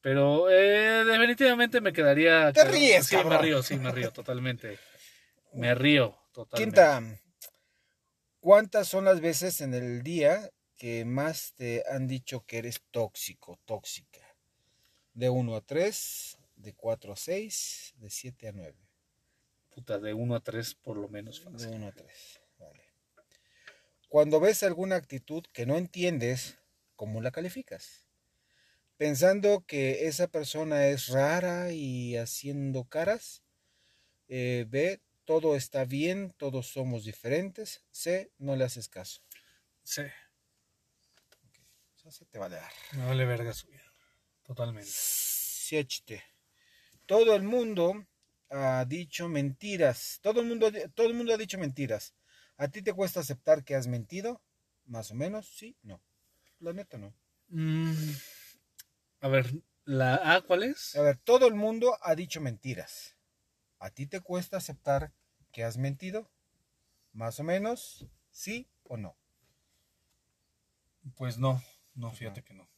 [0.01, 2.51] Pero eh, definitivamente me quedaría.
[2.53, 4.77] Te ríes, Sí, me río, sí, me río, totalmente.
[5.53, 6.75] Me río, totalmente.
[6.75, 7.01] Quinta,
[8.39, 13.59] ¿cuántas son las veces en el día que más te han dicho que eres tóxico,
[13.65, 14.21] tóxica?
[15.13, 18.75] De 1 a 3, de 4 a 6, de 7 a 9.
[19.69, 21.43] Puta, de 1 a 3 por lo menos.
[21.43, 21.69] De fácil.
[21.69, 22.83] 1 a 3, vale.
[24.09, 26.57] Cuando ves alguna actitud que no entiendes,
[26.95, 28.07] ¿cómo la calificas?
[28.97, 33.43] Pensando que esa persona es rara y haciendo caras.
[34.27, 37.83] Eh, B, todo está bien, todos somos diferentes.
[37.91, 39.21] C, no le haces caso.
[39.83, 40.03] Sí,
[41.95, 42.71] O sea, se te va a dar.
[42.93, 43.83] me vale verga su vida.
[44.43, 44.89] Totalmente.
[47.05, 48.07] Todo el mundo
[48.49, 50.19] ha dicho mentiras.
[50.21, 52.15] Todo el mundo, todo el mundo ha dicho mentiras.
[52.55, 54.41] ¿A ti te cuesta aceptar que has mentido?
[54.85, 56.01] Más o menos, sí, no.
[56.59, 57.13] La neta no.
[57.49, 58.11] Mm,
[59.19, 59.51] a ver,
[59.83, 60.95] ¿la A cuál es?
[60.95, 63.17] A ver, todo el mundo ha dicho mentiras.
[63.79, 65.13] ¿A ti te cuesta aceptar
[65.57, 66.29] que has mentido?
[67.13, 69.17] Más o menos, sí o no.
[71.15, 71.63] Pues no,
[71.95, 72.69] no, fíjate que no.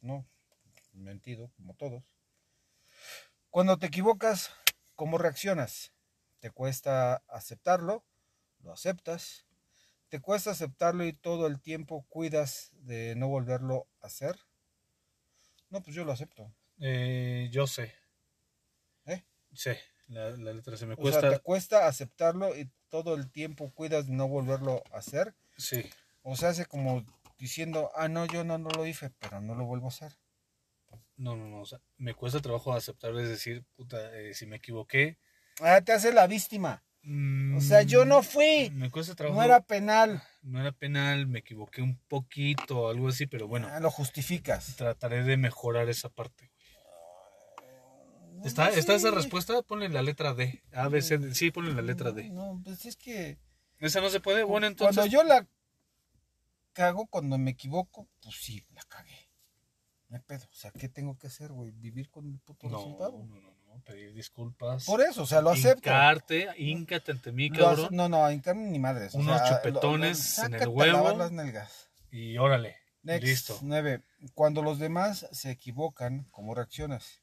[0.00, 0.26] No,
[0.94, 2.02] mentido, como todos.
[3.50, 4.50] Cuando te equivocas,
[4.96, 5.92] ¿cómo reaccionas?
[6.40, 8.04] ¿Te cuesta aceptarlo?
[8.64, 9.46] ¿Lo aceptas?
[10.08, 14.34] ¿Te cuesta aceptarlo y todo el tiempo cuidas de no volverlo a hacer?
[15.70, 16.52] No, pues yo lo acepto.
[16.80, 17.94] Eh, yo sé.
[19.06, 19.22] ¿Eh?
[19.52, 19.70] Sí,
[20.08, 21.20] la, la letra se me O cuesta.
[21.20, 25.34] sea, ¿te cuesta aceptarlo y todo el tiempo cuidas de no volverlo a hacer?
[25.56, 25.84] Sí,
[26.22, 27.04] O sea, hace como
[27.38, 30.16] diciendo, ah, no, yo no, no lo hice, pero no lo vuelvo a hacer.
[31.16, 31.60] no, no, no.
[31.60, 35.18] O sea, me cuesta trabajo aceptar, es decir, puta, eh, si me equivoqué.
[35.60, 36.82] Ah, te hace la víctima.
[37.02, 38.70] mm, O sea, yo no fui.
[38.74, 39.38] Me cuesta trabajo.
[39.38, 40.22] No era penal.
[40.42, 44.76] no era penal, me equivoqué un poquito, algo así, pero bueno, Ah, lo justificas.
[44.76, 46.50] trataré de mejorar esa parte.
[48.44, 49.60] ¿Está, ¿Está esa respuesta?
[49.62, 50.62] Ponle la letra D.
[50.72, 51.34] A, B, C, D.
[51.34, 52.28] Sí, ponle la letra D.
[52.30, 53.38] No, pues es que
[53.78, 54.44] ¿Esa no se puede?
[54.44, 54.96] Bueno, entonces.
[54.96, 55.46] cuando yo la
[56.72, 59.30] cago, cuando me equivoco, pues sí, la cagué.
[60.08, 60.44] No hay pedo.
[60.50, 61.70] O sea, ¿qué tengo que hacer, güey?
[61.72, 63.12] ¿Vivir con el puto No, resultado?
[63.26, 64.84] no, no, no, pedir disculpas.
[64.84, 65.88] Por eso, o sea, lo acepto.
[65.88, 67.88] Hincarte, híncate ante mí, cabrón.
[67.90, 69.14] no, no, hincarme ni madres.
[69.14, 70.92] o Unos sea, chupetones lo- en el huevo.
[70.98, 71.90] lavar las nalgas.
[72.10, 72.76] Y órale.
[73.02, 73.58] Next, Listo.
[73.62, 74.02] 9.
[74.34, 77.20] Cuando los demás se equivocan, ¿cómo reaccionas?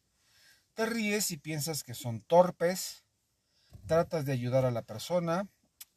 [0.74, 3.04] Te ríes y piensas que son torpes.
[3.88, 5.48] Tratas de ayudar a la persona.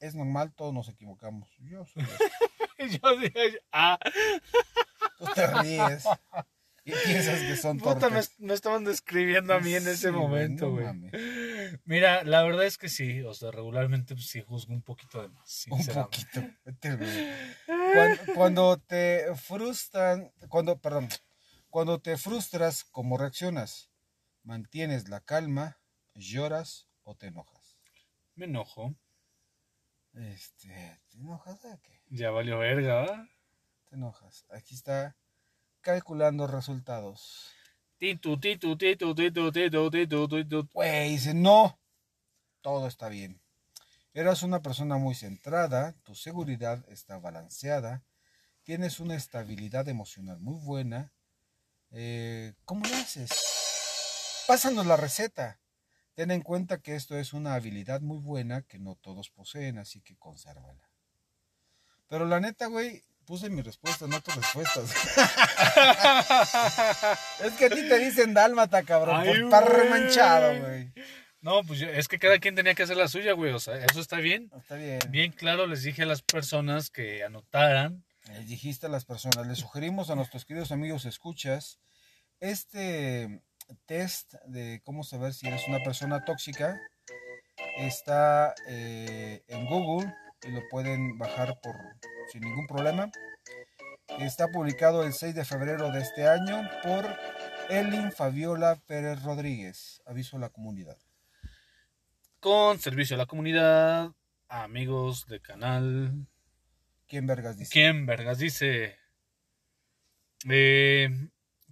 [0.00, 1.50] Es normal, todos nos equivocamos.
[1.58, 2.04] Yo soy.
[3.02, 3.98] Yo dije, ah,
[5.18, 6.04] Tú te ríes
[6.84, 8.34] y piensas que son puta, me, torpes.
[8.40, 10.86] me estaban describiendo a mí en ese Sí, momento, güey.
[11.84, 15.28] Mira, la verdad es que sí, o sea, regularmente pues, sí juzgo un poquito de
[15.28, 16.42] más, Un poquito.
[17.66, 21.08] Cuando, cuando te frustran, cuando, perdón,
[21.70, 23.90] cuando te frustras, ¿cómo reaccionas?
[24.44, 25.78] ¿Mantienes la calma,
[26.14, 27.78] lloras o te enojas?
[28.34, 28.94] Me enojo.
[30.12, 32.02] Este, ¿te enojas de qué?
[32.10, 33.28] Ya valió verga, ¿va?
[33.88, 34.44] te enojas.
[34.50, 35.16] Aquí está
[35.80, 37.52] calculando resultados.
[37.96, 40.68] Titu, titu, titu, titu, titu, titu, titu.
[40.74, 41.80] Güey, dice, no,
[42.60, 43.40] todo está bien.
[44.12, 48.04] Eras una persona muy centrada, tu seguridad está balanceada,
[48.62, 51.14] tienes una estabilidad emocional muy buena.
[51.92, 53.63] Eh, ¿Cómo lo haces?
[54.46, 55.58] Pásanos la receta.
[56.14, 60.00] Ten en cuenta que esto es una habilidad muy buena que no todos poseen, así
[60.00, 60.88] que consérvala.
[62.08, 64.90] Pero la neta, güey, puse mi respuesta, no tus respuestas.
[67.42, 69.76] es que a ti te dicen dálmata, cabrón, Ay, por estar güey.
[69.76, 70.92] remanchado, güey.
[71.40, 73.52] No, pues yo- es que cada quien tenía que hacer la suya, güey.
[73.52, 74.50] O sea, eso está bien.
[74.56, 75.00] Está bien.
[75.10, 78.04] Bien claro les dije a las personas que anotaran.
[78.28, 81.78] Les dijiste a las personas, les sugerimos a nuestros queridos amigos escuchas
[82.40, 83.42] este
[83.86, 86.80] test de cómo saber si eres una persona tóxica.
[87.78, 90.12] Está eh, en Google
[90.42, 91.74] y lo pueden bajar por
[92.32, 93.10] sin ningún problema.
[94.18, 97.04] Está publicado el 6 de febrero de este año por
[97.70, 100.02] Elin Fabiola Pérez Rodríguez.
[100.06, 100.98] Aviso a la comunidad.
[102.40, 104.12] Con servicio a la comunidad,
[104.48, 106.26] amigos de canal.
[107.06, 107.70] ¿Quién vergas dice?
[107.72, 108.98] ¿Quién, vergas, dice?
[110.48, 111.08] Eh,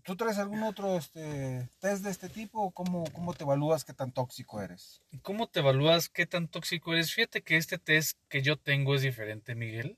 [0.04, 2.62] ¿Tú traes algún otro este, test de este tipo?
[2.62, 5.00] o ¿Cómo, ¿Cómo te evalúas qué tan tóxico eres?
[5.22, 7.14] ¿Cómo te evalúas qué tan tóxico eres?
[7.14, 9.96] Fíjate que este test que yo tengo es diferente, Miguel.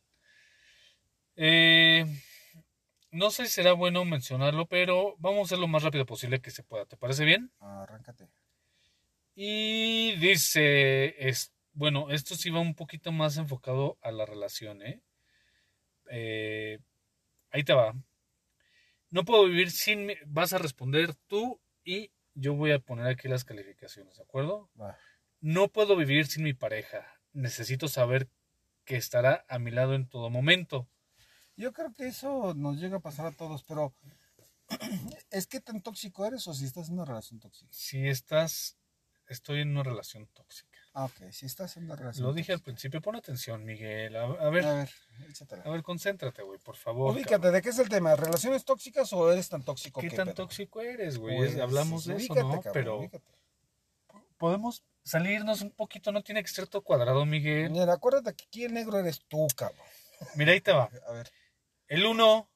[1.36, 2.04] Eh,
[3.10, 6.50] no sé si será bueno mencionarlo, pero vamos a hacer lo más rápido posible que
[6.50, 6.84] se pueda.
[6.84, 7.50] ¿Te parece bien?
[7.60, 8.28] Arráncate.
[9.34, 15.00] Y dice, es, bueno, esto sí va un poquito más enfocado a la relación, ¿eh?
[16.10, 16.78] Eh,
[17.50, 17.94] ahí te va.
[19.14, 23.28] No puedo vivir sin mi- vas a responder tú y yo voy a poner aquí
[23.28, 24.68] las calificaciones, ¿de acuerdo?
[25.40, 27.06] No puedo vivir sin mi pareja.
[27.32, 28.28] Necesito saber
[28.84, 30.88] que estará a mi lado en todo momento.
[31.56, 33.94] Yo creo que eso nos llega a pasar a todos, pero
[35.30, 37.70] ¿es que tan tóxico eres o si estás en una relación tóxica?
[37.72, 38.78] Si estás,
[39.28, 40.73] estoy en una relación tóxica.
[40.96, 44.14] Ah, ok, estás en una relación Lo dije al principio, pon atención, Miguel.
[44.16, 44.90] A, a ver, A ver,
[45.28, 45.62] échatela.
[45.64, 47.12] a ver, concéntrate, güey, por favor.
[47.12, 48.14] Ubícate, ¿de qué es el tema?
[48.14, 50.36] ¿Relaciones tóxicas o eres tan tóxico ¿Qué que tan pedo?
[50.36, 51.36] tóxico eres, güey?
[51.36, 52.42] Pues, Es- Hablamos de eso, ¿no?
[52.60, 53.24] cabrón, Pero ubícate.
[54.38, 57.70] podemos salirnos un poquito, no tiene que ser todo cuadrado, Miguel.
[57.70, 59.84] Mira, acuérdate que aquí el negro eres tú, cabrón.
[60.36, 60.84] Mira, ahí te va.
[61.08, 61.28] A ver,
[61.88, 62.48] El 1,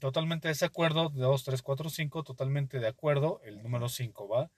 [0.00, 1.10] totalmente desacuerdo.
[1.10, 3.40] 2, 3, 4, 5, totalmente de acuerdo.
[3.44, 4.50] El número 5, ¿va?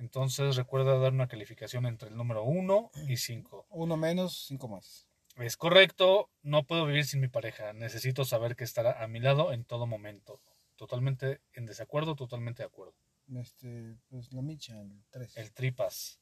[0.00, 3.66] Entonces recuerda dar una calificación entre el número 1 y 5.
[3.68, 5.06] uno menos, cinco más.
[5.36, 7.74] Es correcto, no puedo vivir sin mi pareja.
[7.74, 10.40] Necesito saber que estará a mi lado en todo momento.
[10.76, 12.94] Totalmente en desacuerdo, totalmente de acuerdo.
[13.36, 15.36] Este, pues la micha, el 3.
[15.36, 16.18] el tripas.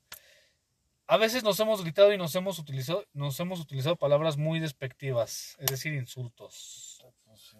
[1.06, 5.56] A veces nos hemos gritado y nos hemos utilizado, nos hemos utilizado palabras muy despectivas,
[5.60, 7.02] es decir, insultos.
[7.24, 7.54] Pues,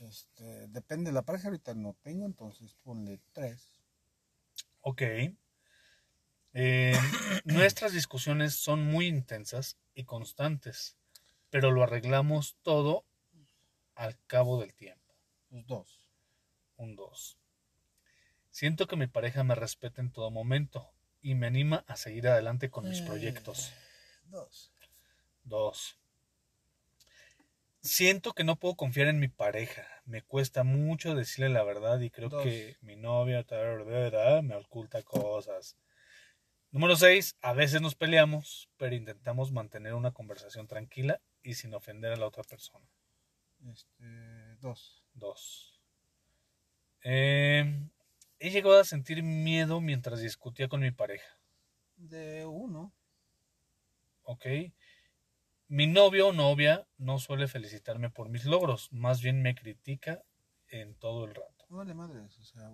[0.00, 3.75] este, depende de la pareja, ahorita no tengo, entonces ponle 3.
[4.88, 5.02] Ok.
[6.52, 6.94] Eh,
[7.44, 10.96] nuestras discusiones son muy intensas y constantes,
[11.50, 13.04] pero lo arreglamos todo
[13.96, 15.12] al cabo del tiempo.
[15.50, 16.00] Pues 2.
[16.76, 17.36] Un 2.
[18.50, 20.88] Siento que mi pareja me respeta en todo momento
[21.20, 23.72] y me anima a seguir adelante con mis proyectos.
[24.26, 24.72] 2.
[25.42, 25.98] Dos.
[27.86, 29.86] Siento que no puedo confiar en mi pareja.
[30.04, 32.42] Me cuesta mucho decirle la verdad y creo Dos.
[32.42, 33.44] que mi novia
[34.42, 35.76] me oculta cosas.
[36.70, 37.36] Número seis.
[37.40, 42.26] A veces nos peleamos, pero intentamos mantener una conversación tranquila y sin ofender a la
[42.26, 42.86] otra persona.
[43.72, 44.04] Este,
[44.60, 45.04] 2.
[45.14, 45.80] Dos.
[47.02, 47.88] Eh,
[48.40, 51.38] he llegado a sentir miedo mientras discutía con mi pareja.
[51.96, 52.92] De 1.
[54.26, 54.44] ¿ok?
[55.68, 60.22] Mi novio o novia no suele felicitarme por mis logros, más bien me critica
[60.68, 61.66] en todo el rato.
[61.68, 62.70] No vale madres, o sea,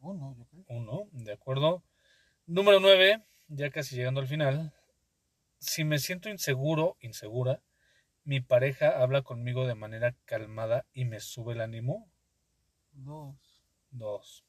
[0.00, 0.64] 1, yo creo.
[0.68, 1.82] Uno, ¿de acuerdo?
[2.46, 4.74] Número nueve, ya casi llegando al final.
[5.60, 7.62] Si me siento inseguro, insegura,
[8.24, 12.10] mi pareja habla conmigo de manera calmada y me sube el ánimo.
[12.92, 13.34] 2.
[13.92, 14.44] Dos.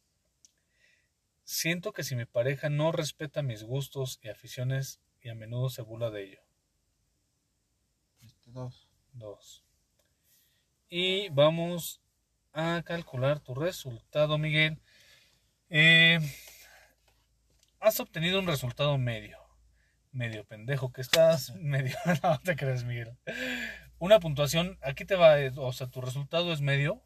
[1.45, 5.83] Siento que si mi pareja no respeta mis gustos y aficiones y a menudo se
[5.83, 6.39] burla de ello.
[8.53, 8.87] 2.
[9.13, 9.65] 2.
[10.89, 12.01] Y vamos
[12.53, 14.79] a calcular tu resultado, Miguel.
[15.69, 16.19] Eh,
[17.79, 19.39] has obtenido un resultado medio.
[20.11, 21.55] Medio pendejo que estás.
[21.55, 21.97] Medio.
[22.23, 23.17] No te crees, Miguel.
[23.97, 24.77] Una puntuación.
[24.83, 25.35] Aquí te va.
[25.57, 27.01] O sea, tu resultado es medio.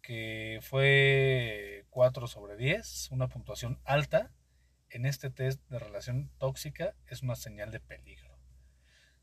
[0.00, 3.10] Que fue 4 sobre 10.
[3.10, 4.30] Una puntuación alta.
[4.90, 8.27] En este test de relación tóxica es una señal de peligro.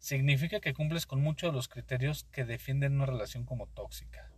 [0.06, 4.32] Significa que cumples con muchos de los criterios que defienden una relación como tóxica.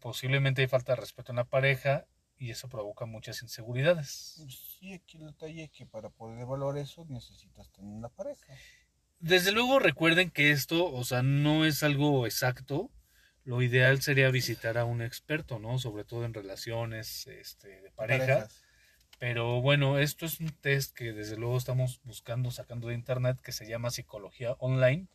[0.00, 4.34] Posiblemente hay falta de respeto en la pareja y eso provoca muchas inseguridades.
[4.36, 8.52] Pues sí, aquí el detalle es que para poder evaluar eso necesitas tener una pareja.
[9.18, 12.90] Desde luego recuerden que esto, o sea, no es algo exacto.
[13.44, 15.78] Lo ideal sería visitar a un experto, ¿no?
[15.78, 18.26] Sobre todo en relaciones este, de pareja.
[18.26, 18.63] Parejas.
[19.24, 23.52] Pero bueno, esto es un test que desde luego estamos buscando, sacando de internet, que
[23.52, 25.06] se llama Psicología Online.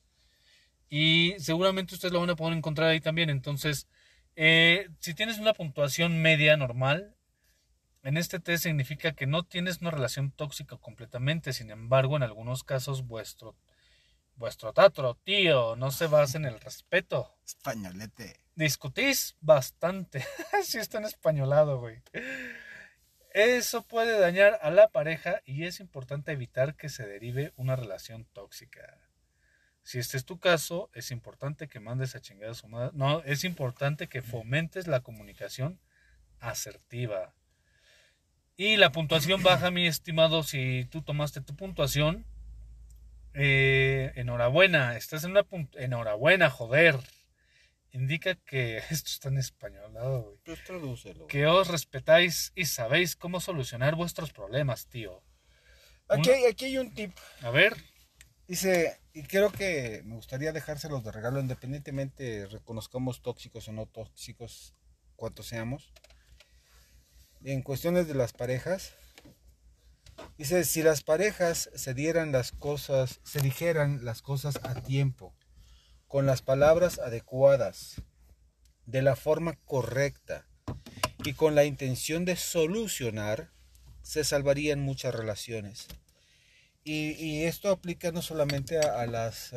[0.89, 3.29] Y seguramente ustedes lo van a poder encontrar ahí también.
[3.29, 3.87] Entonces,
[4.35, 7.15] eh, si tienes una puntuación media normal,
[8.01, 11.53] en este test significa que no tienes una relación tóxica completamente.
[11.53, 13.55] Sin embargo, en algunos casos, vuestro,
[14.37, 17.37] vuestro tatro, tío, no se basa en el respeto.
[17.45, 18.39] Españolete.
[18.55, 20.25] Discutís bastante.
[20.63, 22.01] si está en españolado, güey.
[23.33, 28.25] Eso puede dañar a la pareja y es importante evitar que se derive una relación
[28.33, 28.97] tóxica.
[29.83, 32.91] Si este es tu caso, es importante que mandes a chingar a su madre.
[32.93, 35.79] No, es importante que fomentes la comunicación
[36.39, 37.33] asertiva.
[38.57, 42.25] Y la puntuación baja, mi estimado, si tú tomaste tu puntuación.
[43.35, 46.97] eh, enhorabuena, estás en una punt- Enhorabuena, joder.
[47.91, 50.37] Indica que esto está en español, güey.
[50.45, 51.27] Pues tradúcelo.
[51.27, 55.23] Que os respetáis y sabéis cómo solucionar vuestros problemas, tío.
[56.07, 57.15] Aquí, hay- aquí hay un tip.
[57.41, 57.75] A ver,
[58.47, 64.73] Dice, y creo que me gustaría dejárselos de regalo, independientemente reconozcamos tóxicos o no tóxicos,
[65.15, 65.93] cuantos seamos.
[67.43, 68.95] En cuestiones de las parejas,
[70.39, 75.35] dice, si las parejas se dieran las cosas, se dijeran las cosas a tiempo,
[76.09, 78.01] con las palabras adecuadas,
[78.87, 80.47] de la forma correcta
[81.23, 83.51] y con la intención de solucionar,
[84.01, 85.87] se salvarían muchas relaciones.
[86.83, 89.51] Y, esto aplica no solamente a, las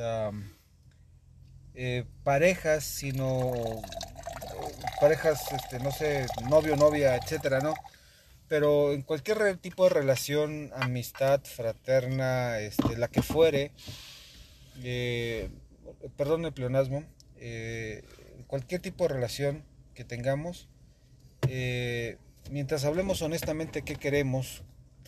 [1.75, 3.83] eh, parejas, sino eh,
[5.01, 7.73] parejas, este, no sé, novio, novia, etcétera, ¿no?
[8.49, 13.73] Pero en cualquier tipo de relación, amistad, fraterna, este, la que fuere,
[14.83, 15.49] eh,
[16.17, 17.05] perdón el pleonasmo,
[17.37, 18.03] eh,
[18.47, 20.69] cualquier tipo de relación que tengamos,
[21.49, 22.17] eh,
[22.51, 24.63] mientras hablemos honestamente qué queremos,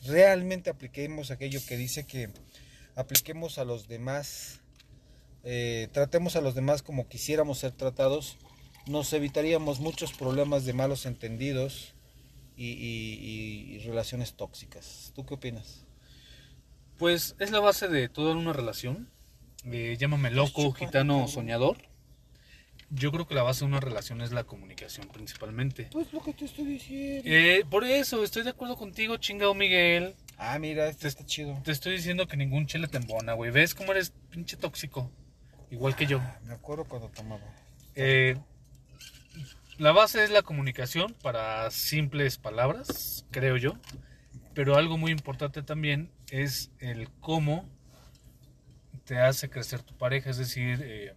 [0.05, 2.30] realmente apliquemos aquello que dice que
[2.97, 4.61] apliquemos a los demás,
[5.42, 8.36] eh, tratemos a los demás como quisiéramos ser tratados,
[8.86, 11.95] nos evitaríamos muchos problemas de malos entendidos
[12.57, 15.12] y, y- relaciones tóxicas.
[15.14, 15.80] ¿Tú qué opinas?
[16.99, 19.09] pues es la base de toda una relación.
[19.70, 21.78] Eh, llámame loco, gitano, soñador.
[22.90, 25.88] Yo creo que la base de una relación es la comunicación principalmente.
[25.90, 27.22] Pues lo que te estoy diciendo.
[27.24, 30.14] Eh, por eso, estoy de acuerdo contigo, chingado Miguel.
[30.36, 31.60] Ah, mira, este está chido.
[31.64, 33.50] Te estoy diciendo que ningún chile te embona, güey.
[33.50, 35.10] ¿Ves cómo eres pinche tóxico?
[35.70, 36.20] Igual que yo.
[36.44, 37.42] Me acuerdo cuando tomaba.
[37.94, 38.36] Eh,
[39.78, 43.76] la base es la comunicación para simples palabras, creo yo.
[44.52, 47.68] Pero algo muy importante también es el cómo
[49.05, 50.30] te hace crecer tu pareja.
[50.30, 51.14] Es decir, eh,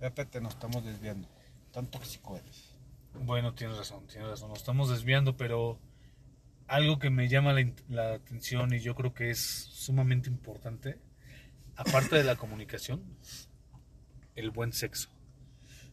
[0.00, 1.28] Pepe, te nos estamos desviando.
[1.72, 2.74] Tan tóxico eres.
[3.14, 4.48] bueno, tienes razón, tienes razón.
[4.48, 5.78] Nos estamos desviando, pero
[6.66, 7.54] algo que me llama
[7.88, 10.98] la atención y yo creo que es sumamente importante,
[11.76, 13.02] aparte de la comunicación,
[14.34, 15.10] el buen sexo.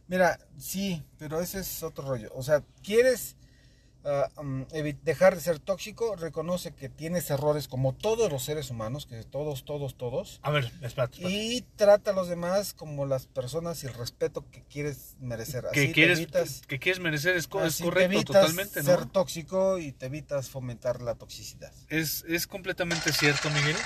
[0.08, 2.30] Mira, sí, pero ese es otro rollo.
[2.34, 3.36] O sea, quieres
[4.04, 9.22] evi- dejar de ser tóxico, reconoce que tienes errores como todos los seres humanos, que
[9.24, 10.40] todos, todos, todos.
[10.42, 11.20] A ver, espérate, espérate.
[11.32, 15.66] Y trata a los demás como las personas y el respeto que quieres merecer.
[15.66, 18.82] Así que quieres, evitas- que quieres merecer es, co- es así te correcto evitas totalmente,
[18.82, 19.08] ser ¿no?
[19.08, 21.72] tóxico y te evitas fomentar la toxicidad.
[21.88, 23.76] Es, es completamente cierto, Miguel.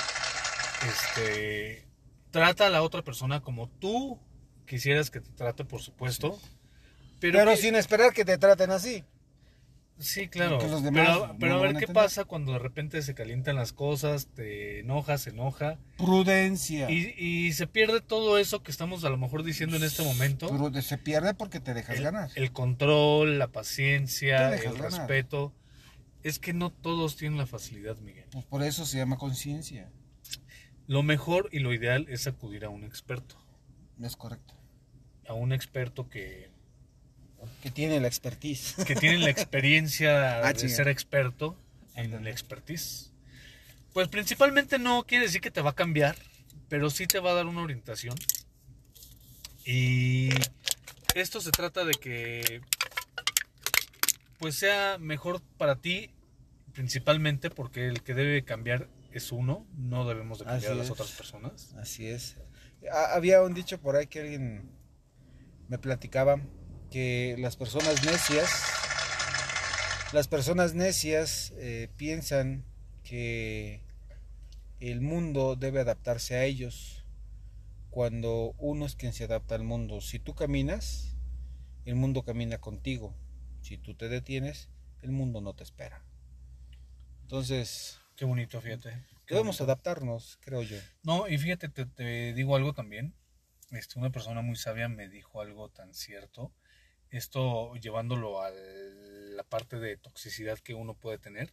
[0.89, 1.87] Este,
[2.31, 4.19] trata a la otra persona como tú
[4.67, 6.39] quisieras que te trate, por supuesto.
[7.21, 9.05] Pero, Pero, que- sin esperar que te traten así.
[9.99, 10.59] Sí, claro.
[10.59, 13.57] que los demás pero pero a ver a qué pasa cuando de repente se calientan
[13.57, 16.91] las cosas, te enojas, se enoja Prudencia.
[16.91, 20.49] y, y se pierde todo eso que estamos a lo mejor diciendo en este momento.
[20.49, 22.31] Prude- se pierde porque te dejas el, ganar.
[22.35, 24.81] el control, la paciencia, el ganar.
[24.83, 25.53] respeto.
[26.23, 28.25] Es que no todos tienen la facilidad, Miguel.
[28.33, 29.91] Pues por eso se llama conciencia.
[30.89, 33.37] Lo mejor y lo ideal es acudir a un experto.
[34.03, 34.55] Es correcto.
[35.29, 36.51] A un experto que,
[37.63, 38.75] Que tiene la expertise.
[38.87, 41.59] que tiene la experiencia Ah, de ser experto
[41.95, 43.13] en la expertise.
[43.93, 46.17] Pues principalmente no quiere decir que te va a cambiar,
[46.69, 48.15] pero sí te va a dar una orientación.
[49.65, 50.29] Y
[51.15, 52.61] esto se trata de que
[54.39, 56.11] pues sea mejor para ti
[56.73, 60.87] principalmente porque el que debe cambiar es uno, no debemos de cambiar Así a las
[60.87, 60.93] es.
[60.93, 61.73] otras personas.
[61.81, 62.37] Así es.
[62.93, 64.71] Ha- Había un dicho por ahí que alguien
[65.69, 66.39] me platicaba
[66.97, 68.51] que las personas necias,
[70.15, 72.65] las personas necias eh, piensan
[73.05, 73.83] que
[74.81, 77.05] el mundo debe adaptarse a ellos
[77.91, 80.01] cuando uno es quien se adapta al mundo.
[80.01, 81.19] Si tú caminas,
[81.85, 83.15] el mundo camina contigo.
[83.61, 84.71] Si tú te detienes,
[85.03, 86.03] el mundo no te espera.
[87.25, 89.05] Entonces, Qué bonito, fíjate.
[89.27, 89.65] Qué debemos bonito.
[89.65, 90.79] adaptarnos, creo yo.
[91.03, 93.13] No, y fíjate, te, te digo algo también.
[93.71, 96.55] Este, una persona muy sabia me dijo algo tan cierto.
[97.11, 101.51] Esto llevándolo a la parte de toxicidad que uno puede tener.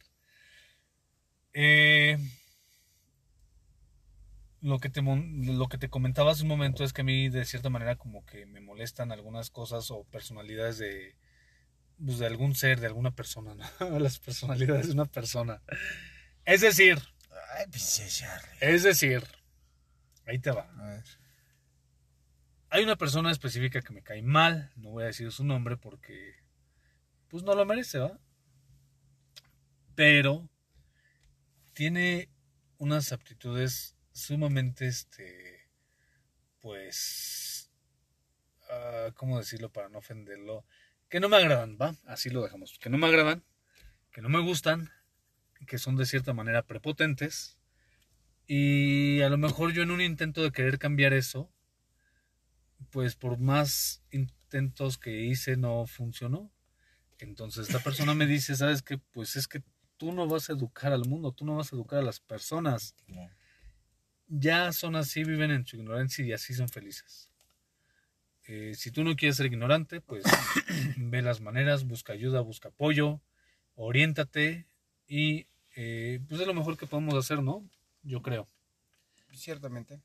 [1.52, 2.18] Eh,
[4.60, 7.44] lo, que te, lo que te comentaba hace un momento es que a mí de
[7.44, 11.16] cierta manera como que me molestan algunas cosas o personalidades de,
[12.04, 13.98] pues, de algún ser, de alguna persona, ¿no?
[14.00, 15.62] Las personalidades de una persona.
[16.44, 16.98] Es decir,
[17.56, 17.66] Ay,
[18.60, 19.22] es decir,
[20.26, 20.68] ahí te va.
[20.78, 21.04] A ver.
[22.74, 26.34] Hay una persona específica que me cae mal, no voy a decir su nombre porque
[27.28, 28.18] pues no lo merece, ¿va?
[29.94, 30.50] Pero
[31.72, 32.28] tiene
[32.78, 35.68] unas aptitudes sumamente, este,
[36.58, 37.70] pues,
[38.68, 40.66] ah, ¿cómo decirlo para no ofenderlo?
[41.08, 41.94] Que no me agradan, ¿va?
[42.06, 42.76] Así lo dejamos.
[42.80, 43.44] Que no me agradan,
[44.10, 44.90] que no me gustan,
[45.68, 47.56] que son de cierta manera prepotentes.
[48.48, 51.53] Y a lo mejor yo en un intento de querer cambiar eso,
[52.90, 56.50] pues por más intentos que hice no funcionó.
[57.18, 58.98] Entonces esta persona me dice, ¿sabes qué?
[58.98, 59.62] Pues es que
[59.96, 62.94] tú no vas a educar al mundo, tú no vas a educar a las personas.
[63.06, 63.30] No.
[64.26, 67.30] Ya son así, viven en su ignorancia y así son felices.
[68.46, 70.24] Eh, si tú no quieres ser ignorante, pues
[70.96, 73.20] ve las maneras, busca ayuda, busca apoyo,
[73.74, 74.66] oriéntate
[75.06, 77.68] y eh, pues es lo mejor que podemos hacer, ¿no?
[78.02, 78.48] Yo creo.
[79.32, 80.00] Ciertamente.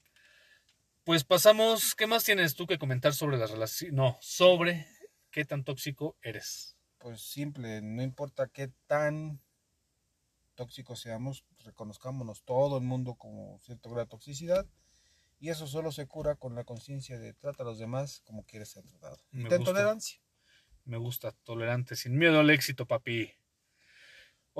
[1.10, 3.96] Pues pasamos, ¿qué más tienes tú que comentar sobre las relaciones?
[3.96, 4.86] No, sobre
[5.32, 6.78] qué tan tóxico eres.
[7.00, 9.42] Pues simple, no importa qué tan
[10.54, 14.68] tóxicos seamos, reconozcámonos todo el mundo como cierto grado de toxicidad.
[15.40, 18.70] Y eso solo se cura con la conciencia de trata a los demás como quieres
[18.70, 19.18] ser tratado.
[19.32, 19.74] Me ten gusta.
[19.74, 20.22] tolerancia.
[20.86, 23.34] Me gusta, tolerante, sin miedo al éxito, papi.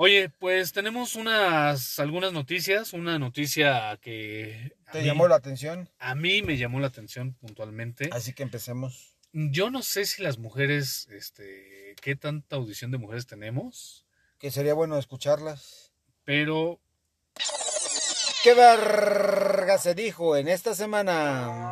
[0.02, 5.90] Oye, pues tenemos unas algunas noticias, una noticia que ¿Te mí- llamó la atención?
[5.98, 8.08] a mí me llamó la atención puntualmente.
[8.10, 9.14] Así que empecemos.
[9.34, 14.06] Yo no sé si las mujeres, este, qué tanta audición de mujeres tenemos,
[14.38, 15.92] Que sería bueno escucharlas.
[16.24, 16.80] pero
[18.42, 21.66] ¿Qué verga se dijo en esta semana?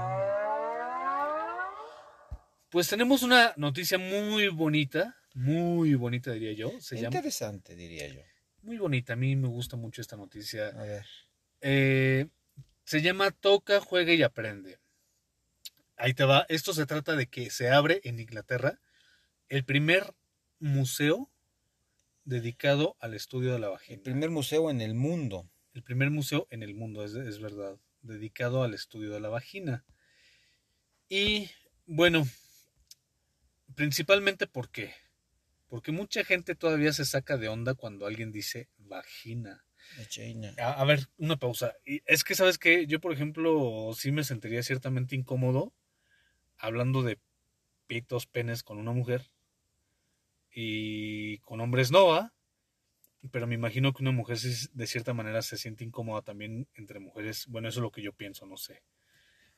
[2.69, 6.73] pues tenemos una noticia muy bonita, muy bonita diría yo.
[6.81, 8.21] Se llama Interesante, diría yo.
[8.63, 9.13] muy bonita.
[9.13, 10.69] A mí me gusta mucho esta noticia.
[10.69, 11.07] A ver.
[11.61, 12.27] Eh,
[12.85, 14.79] se llama Toca, juega y aprende.
[15.97, 16.45] Ahí te va.
[16.49, 18.81] Esto se trata de que se abre en Inglaterra
[19.49, 20.13] el primer
[20.59, 21.31] museo
[22.25, 24.03] dedicado al estudio de la El vagina.
[24.03, 25.49] primer museo en el mundo.
[25.73, 29.85] El primer museo en el mundo, es, es verdad, dedicado al estudio de la vagina.
[31.09, 31.49] Y
[31.87, 32.27] bueno,
[33.77, 34.93] principalmente ¿por qué?
[35.69, 39.65] Porque mucha gente todavía se saca de onda cuando alguien dice vagina.
[40.59, 41.75] A, a ver, una pausa.
[41.85, 42.87] Y es que, ¿sabes qué?
[42.87, 45.73] Yo, por ejemplo, sí me sentiría ciertamente incómodo
[46.59, 47.19] hablando de
[47.87, 49.31] pitos, penes con una mujer
[50.53, 52.33] y con hombres no, ¿ah?
[53.31, 57.01] Pero me imagino que una mujer sí, de cierta manera se siente incómoda también entre
[57.01, 57.47] mujeres.
[57.49, 58.83] Bueno, eso es lo que yo pienso, no sé.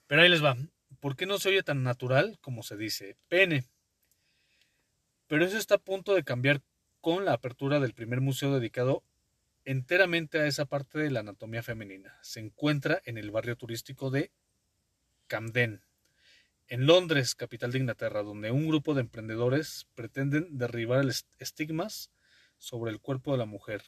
[0.07, 0.57] Pero ahí les va.
[0.99, 3.65] ¿Por qué no se oye tan natural como se dice pene?
[5.31, 6.61] Pero eso está a punto de cambiar
[7.01, 9.05] con la apertura del primer museo dedicado
[9.64, 12.18] enteramente a esa parte de la anatomía femenina.
[12.20, 14.33] Se encuentra en el barrio turístico de
[15.28, 15.85] Camden,
[16.66, 21.07] en Londres, capital de Inglaterra, donde un grupo de emprendedores pretenden derribar
[21.39, 22.11] estigmas
[22.59, 23.85] sobre el cuerpo de la mujer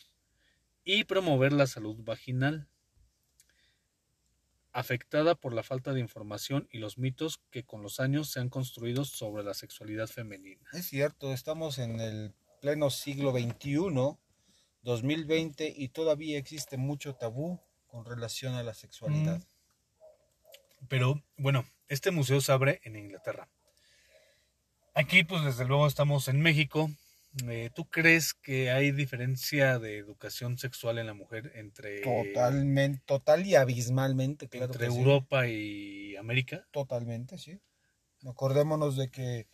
[0.84, 2.68] y promover la salud vaginal,
[4.72, 8.48] afectada por la falta de información y los mitos que con los años se han
[8.48, 10.66] construido sobre la sexualidad femenina.
[10.72, 14.16] Es cierto, estamos en el pleno siglo XXI,
[14.82, 19.38] 2020, y todavía existe mucho tabú con relación a la sexualidad.
[19.38, 20.86] Mm.
[20.88, 23.48] Pero bueno, este museo se abre en Inglaterra.
[24.94, 26.90] Aquí, pues desde luego estamos en México.
[27.48, 33.46] Eh, ¿Tú crees que hay diferencia de educación sexual en la mujer entre, Totalmente, total
[33.46, 34.74] y abismalmente, claro.
[34.74, 35.00] entre que sí.
[35.00, 36.68] Europa y América?
[36.70, 37.60] Totalmente, sí.
[38.26, 39.48] Acordémonos de que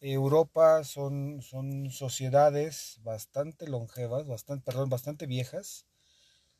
[0.00, 5.86] Europa son, son sociedades bastante longevas, bastante, perdón, bastante viejas.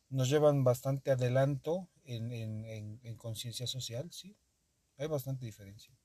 [0.09, 4.37] Nos llevan bastante adelanto en, en- en- en conciencia social, sí.
[4.97, 5.97] Hay bastante diferencia.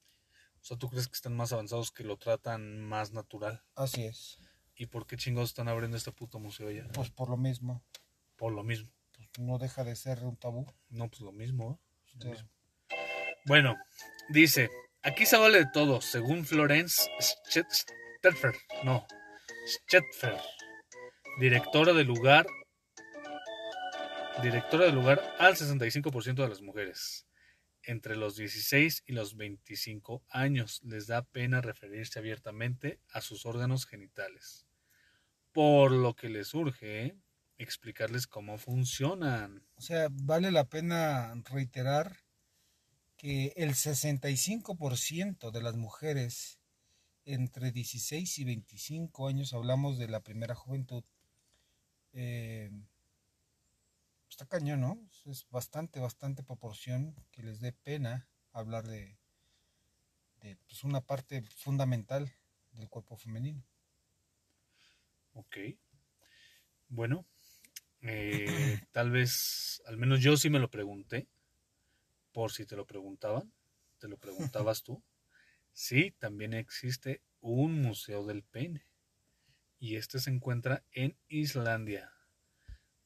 [0.62, 3.64] O sea, ¿tú crees que están más avanzados que lo tratan más natural?
[3.74, 4.38] Así es.
[4.80, 6.88] ¿Y por qué chingados están abriendo este puto museo ya?
[6.94, 7.84] Pues por lo mismo.
[8.36, 8.90] Por lo mismo.
[9.12, 10.64] Pues no deja de ser un tabú.
[10.88, 11.72] No, pues lo mismo.
[11.74, 12.14] ¿eh?
[12.14, 12.28] Lo Sí.
[12.30, 12.48] mismo.
[13.44, 13.76] Bueno,
[14.30, 14.70] dice,
[15.02, 19.06] aquí se vale de todo, según Florence Stetfer, no,
[19.66, 20.40] Stetfer,
[21.40, 22.46] directora del lugar,
[24.42, 27.26] directora del lugar al 65% de las mujeres
[27.82, 33.86] entre los 16 y los 25 años les da pena referirse abiertamente a sus órganos
[33.86, 34.66] genitales,
[35.52, 37.16] por lo que les urge
[37.58, 39.62] explicarles cómo funcionan.
[39.76, 42.24] O sea, vale la pena reiterar
[43.16, 46.58] que el 65% de las mujeres
[47.26, 51.04] entre 16 y 25 años, hablamos de la primera juventud,
[52.12, 52.70] eh,
[54.28, 54.98] está cañón, ¿no?
[55.26, 59.18] Es bastante, bastante proporción que les dé pena hablar de,
[60.40, 62.32] de pues, una parte fundamental
[62.72, 63.62] del cuerpo femenino.
[65.40, 65.56] Ok.
[66.88, 67.26] Bueno,
[68.02, 68.46] eh,
[68.92, 71.28] tal vez, al menos yo sí me lo pregunté,
[72.32, 73.50] por si te lo preguntaban,
[73.98, 75.02] te lo preguntabas tú.
[75.72, 78.86] Sí, también existe un museo del pene
[79.78, 82.12] y este se encuentra en Islandia.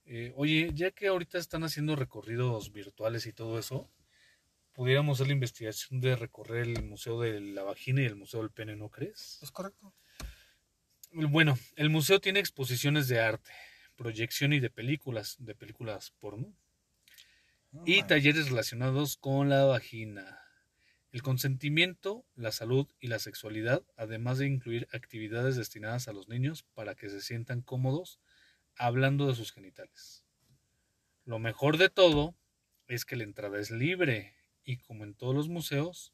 [0.06, 3.88] Eh, oye, ya que ahorita están haciendo recorridos virtuales y todo eso,
[4.72, 8.50] pudiéramos hacer la investigación de recorrer el museo de la vagina y el museo del
[8.50, 9.38] pene, ¿no crees?
[9.40, 9.94] ¿Es correcto?
[11.16, 13.52] Bueno, el museo tiene exposiciones de arte,
[13.94, 16.52] proyección y de películas, de películas porno,
[17.86, 20.40] y talleres relacionados con la vagina,
[21.12, 26.64] el consentimiento, la salud y la sexualidad, además de incluir actividades destinadas a los niños
[26.74, 28.18] para que se sientan cómodos
[28.76, 30.24] hablando de sus genitales.
[31.24, 32.34] Lo mejor de todo
[32.88, 34.34] es que la entrada es libre
[34.64, 36.12] y como en todos los museos,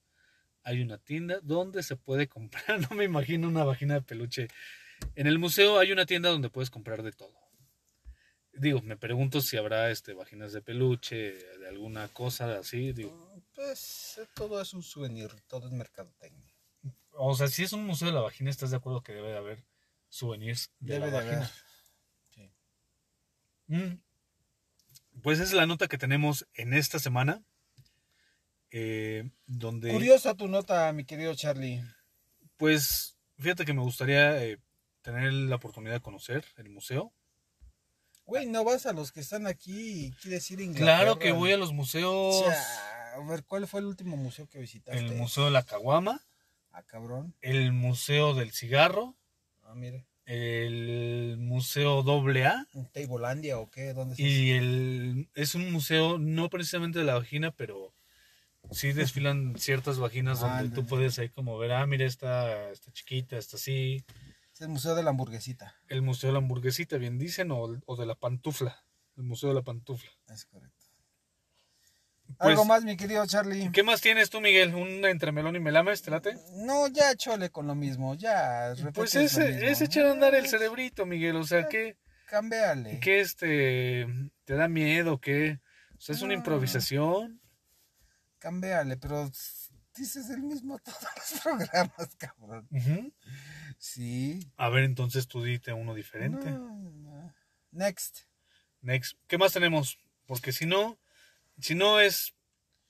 [0.62, 4.48] hay una tienda donde se puede comprar, no me imagino una vagina de peluche.
[5.14, 7.34] En el museo hay una tienda donde puedes comprar de todo.
[8.53, 14.18] Digo, me pregunto si habrá este vaginas de peluche, de alguna cosa así, digo, Pues
[14.18, 16.53] eh, todo es un souvenir, todo es mercadotecnia.
[17.12, 19.36] o sea, si es un museo de la vagina, ¿estás de acuerdo que debe de
[19.38, 19.64] haber
[20.09, 21.53] souvenirs de Debe la de vagina?
[22.28, 22.51] Sí.
[23.68, 24.03] Mm.
[25.22, 27.42] Pues esa es la nota que tenemos en esta semana.
[28.72, 31.82] eh, donde, Curiosa tu nota, mi querido Charlie.
[32.57, 34.59] pues, fíjate que me gustaría eh,
[35.12, 37.12] tener la oportunidad de conocer el museo.
[38.26, 40.96] Güey, no vas a los que están aquí y quieres ir a Inglaterra.
[40.98, 42.44] Claro que voy a los museos.
[43.16, 45.00] A ver, ¿cuál fue el último museo que visitaste?
[45.04, 46.20] El Museo de la Caguama,
[46.72, 47.34] Ah, cabrón.
[47.40, 49.16] el Museo del Cigarro,
[49.64, 50.06] Ah, mire.
[50.26, 53.92] el Museo Doble A ¿En Tablelandia o qué?
[53.94, 57.92] ¿Dónde es y el es un museo no precisamente de la vagina, pero
[58.70, 60.80] sí desfilan ciertas vaginas donde Ándale.
[60.82, 64.04] tú puedes ahí como ver, ah, mira, esta, esta chiquita, esta así.
[64.61, 65.74] Es el Museo de la Hamburguesita.
[65.88, 68.84] El Museo de la Hamburguesita, bien dicen, o, o de la Pantufla,
[69.16, 70.11] el Museo de la Pantufla.
[70.28, 70.86] Es correcto.
[72.26, 73.72] Pues, ¿Algo más, mi querido Charlie?
[73.72, 74.74] ¿Qué más tienes tú, Miguel?
[74.74, 76.36] ¿Un entre melón y melames, te late?
[76.56, 78.74] No, ya chole con lo mismo, ya.
[78.92, 81.36] Pues ese, es echar a andar el cerebrito, Miguel.
[81.36, 81.96] O sea, ¿qué,
[82.26, 83.00] Cámbiale.
[83.00, 84.06] qué este,
[84.44, 85.18] te da miedo?
[85.20, 85.58] ¿Qué?
[85.96, 86.38] O sea, es una No.
[86.40, 87.40] improvisación.
[88.38, 89.28] Cámbiale, pero
[89.96, 92.68] dices el mismo todos los programas, cabrón.
[92.70, 93.12] Ujú.
[93.81, 94.53] Sí.
[94.59, 96.51] A ver, entonces tú dite uno diferente.
[96.51, 97.35] No, no.
[97.73, 98.20] Next.
[98.82, 99.16] Next.
[99.27, 99.98] ¿Qué más tenemos?
[100.27, 100.98] Porque si no,
[101.59, 102.35] si no es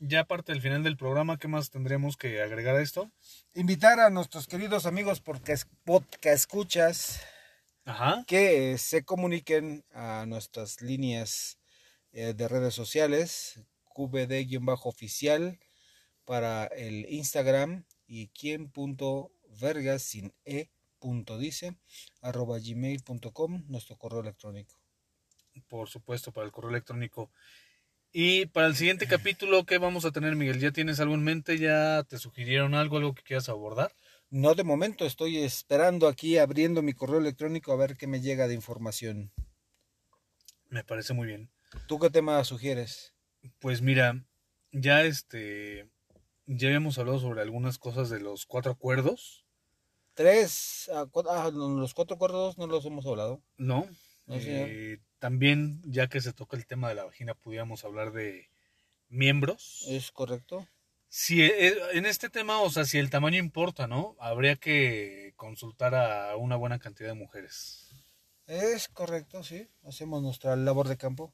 [0.01, 3.09] ya parte del final del programa, ¿qué más tendremos que agregar a esto?
[3.55, 7.21] Invitar a nuestros queridos amigos porque es podcast escuchas
[7.85, 8.25] Ajá.
[8.27, 11.61] que se comuniquen a nuestras líneas
[12.11, 13.61] eh, de redes sociales,
[13.95, 15.61] QBD-oficial
[16.25, 19.91] para el Instagram y sin e punto dice
[20.49, 20.80] arroba
[22.23, 24.77] gmail.com nuestro correo electrónico.
[25.69, 27.31] Por supuesto, para el correo electrónico.
[28.13, 30.59] Y para el siguiente capítulo, ¿qué vamos a tener, Miguel?
[30.59, 31.59] ¿Ya tienes algo en mente?
[31.59, 33.95] ¿Ya te sugirieron algo, algo que quieras abordar?
[34.31, 38.49] No de momento, estoy esperando aquí abriendo mi correo electrónico a ver qué me llega
[38.49, 39.33] de información.
[40.69, 41.51] Me parece muy bien.
[41.87, 43.15] ¿Tú qué tema sugieres?
[43.59, 44.25] Pues mira,
[44.73, 45.89] ya este,
[46.47, 49.47] ya habíamos hablado sobre algunas cosas de los cuatro acuerdos,
[50.25, 53.41] Tres, cua- ah, los cuatro acuerdos no los hemos hablado.
[53.57, 53.89] ¿no?
[54.27, 54.35] No.
[54.37, 58.51] Eh, también, ya que se toca el tema de la vagina, pudiéramos hablar de
[59.09, 59.87] miembros.
[59.89, 60.69] ¿Es correcto?
[61.09, 64.15] Si eh, en este tema, o sea, si el tamaño importa, ¿no?
[64.21, 67.89] Habría que consultar a una buena cantidad de mujeres.
[68.47, 69.69] Es correcto, sí.
[69.85, 71.33] Hacemos nuestra labor de campo.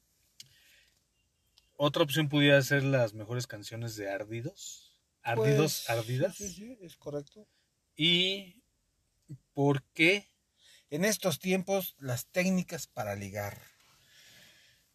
[1.76, 4.96] Otra opción pudiera ser las mejores canciones de Ardidos.
[5.22, 6.36] Ardidos, Pues, ardidas.
[6.36, 7.48] Sí, sí, es correcto.
[7.96, 8.62] ¿Y
[9.54, 10.28] por qué
[10.90, 13.60] En estos tiempos, las técnicas para ligar.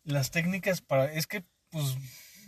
[0.03, 1.12] las técnicas para...
[1.12, 1.98] Es que, pues,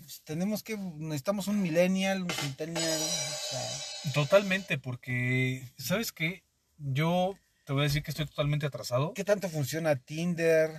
[0.04, 6.44] Pues, tenemos que, necesitamos un millennial, un centennial, o sea, totalmente, porque, ¿sabes qué?
[6.78, 9.14] Yo te voy a decir que estoy totalmente atrasado.
[9.14, 10.72] ¿qué tanto funciona Tinder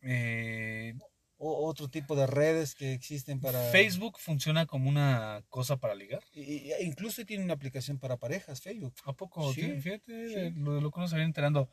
[0.00, 0.94] Eh,
[1.42, 3.58] o otro tipo de redes que existen para...
[3.70, 6.22] Facebook funciona como una cosa para ligar.
[6.32, 8.92] Y- incluso tiene una aplicación para parejas, Facebook.
[9.06, 9.50] ¿A poco?
[9.54, 10.54] Sí, Fí- Fíjate sí.
[10.60, 11.70] lo de lo que nos había enterando.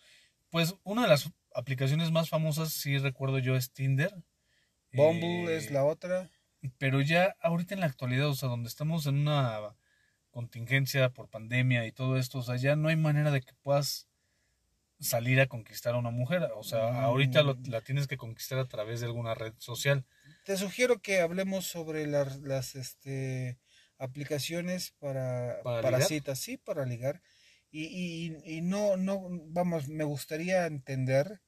[0.50, 4.14] Pues una de las aplicaciones más famosas, sí recuerdo yo, es Tinder.
[4.94, 6.30] Bumble Eh, es la otra.
[6.78, 9.76] Pero ya ahorita en la actualidad, o sea, donde estamos en una
[10.32, 14.07] contingencia por pandemia y todo esto, o sea, ya no hay manera de que puedas
[15.00, 16.50] salir a conquistar a una mujer.
[16.56, 17.04] O sea, Mm.
[17.06, 20.06] ahorita lo- la tienes que conquistar a través de alguna red social.
[20.46, 23.60] Te sugiero que hablemos sobre las, las este,
[23.98, 26.08] aplicaciones para, ¿Para para, ligar?
[26.08, 27.22] citas, sí, para ligar.
[27.70, 31.42] Y, y, y no, no, vamos, me gustaría entender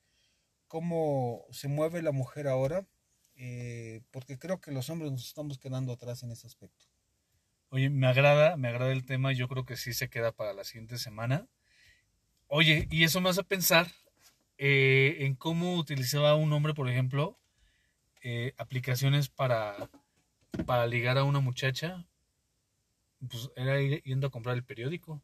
[0.68, 2.88] cómo se mueve la mujer ahora,
[3.36, 6.86] eh, porque creo que los hombres nos estamos quedando atrás en ese aspecto.
[7.70, 10.64] Oye, me agrada, me agrada el tema, yo creo que sí se queda para la
[10.64, 11.48] siguiente semana.
[12.50, 13.88] Oye, y eso me hace pensar
[14.58, 17.38] eh, en cómo utilizaba un hombre, por ejemplo,
[18.22, 19.90] eh, aplicaciones para,
[20.66, 22.06] para ligar a una muchacha.
[23.30, 25.22] Pues era ir- yendo a comprar el periódico.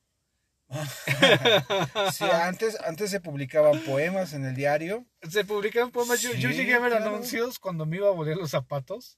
[2.12, 5.06] Sí, antes, antes se publicaban poemas en el diario.
[5.30, 6.22] Se publicaban poemas.
[6.22, 7.08] Yo, llegué a ver claro.
[7.08, 9.18] anuncios cuando me iba a volver los zapatos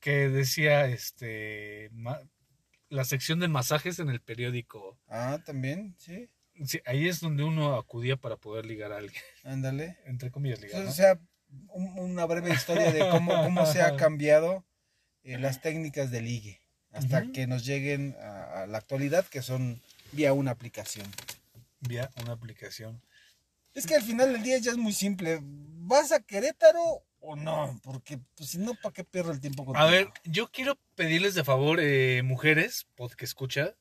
[0.00, 2.20] que decía este ma-
[2.88, 4.98] la sección de masajes en el periódico.
[5.08, 6.28] Ah, también, sí,
[6.66, 9.22] Sí, ahí es donde uno acudía para poder ligar a alguien.
[9.44, 9.96] ándale.
[10.06, 10.78] Entre comillas, ligar.
[10.80, 11.12] Entonces, ¿no?
[11.12, 11.20] o sea,
[11.74, 14.64] un- una breve historia de cómo, cómo se ha cambiado
[15.24, 16.60] eh, las técnicas de ligue
[16.92, 19.80] hasta que nos lleguen a, a la actualidad, que son
[20.12, 21.06] vía una aplicación.
[21.80, 23.00] Vía una aplicación.
[23.74, 25.38] Es que al final del día ya es muy simple.
[25.42, 27.80] ¿Vas a Querétaro o no?
[27.84, 29.84] Porque pues, si no, ¿para qué pierdo el tiempo contigo?
[29.86, 33.74] A ver, yo quiero pedirles de favor, eh, mujeres, pod que escucha,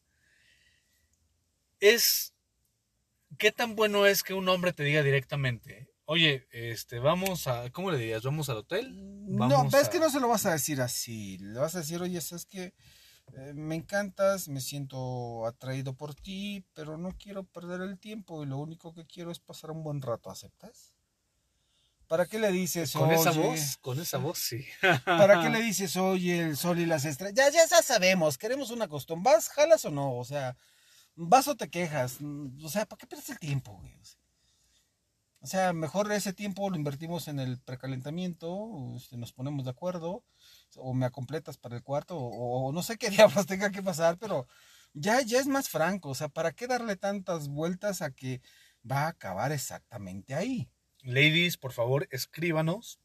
[1.79, 2.33] es
[3.37, 7.91] qué tan bueno es que un hombre te diga directamente, oye, este, vamos a, ¿cómo
[7.91, 8.23] le dirías?
[8.23, 8.95] ¿Vamos al hotel?
[9.27, 11.37] No, Vamos a- que no se lo vas a decir así.
[11.37, 12.73] Le vas a decir, oye, es que
[13.37, 18.47] eh, me encantas, me siento atraído por ti, pero no quiero perder el tiempo y
[18.47, 20.31] lo único que quiero es pasar un buen rato.
[20.31, 20.93] ¿Aceptas?
[22.07, 24.65] ¿Para qué le dices, Con esa voz, con esa voz, sí.
[25.05, 27.35] ¿Para qué le dices, oye, el sol y las estrellas?
[27.35, 29.31] Ya, ya, ya sabemos, queremos una costumbre.
[29.31, 30.17] ¿Vas, jalas o no?
[30.17, 30.57] O sea,
[31.15, 32.19] ¿vas o te quejas?
[32.21, 33.93] Mm, O sea, ¿para qué pierdes el tiempo, güey?
[35.41, 40.25] O sea, mejor ese tiempo lo invertimos en el precalentamiento, este, nos ponemos de acuerdo,
[40.75, 44.17] o me completas para el cuarto, o, o no sé qué diablos tenga que pasar,
[44.17, 44.47] pero
[44.93, 46.09] ya, ya es más franco.
[46.09, 48.41] O sea, ¿para qué darle tantas vueltas a que
[48.89, 50.69] va a acabar exactamente ahí?
[51.03, 52.99] Ladies, por favor, escríbanos,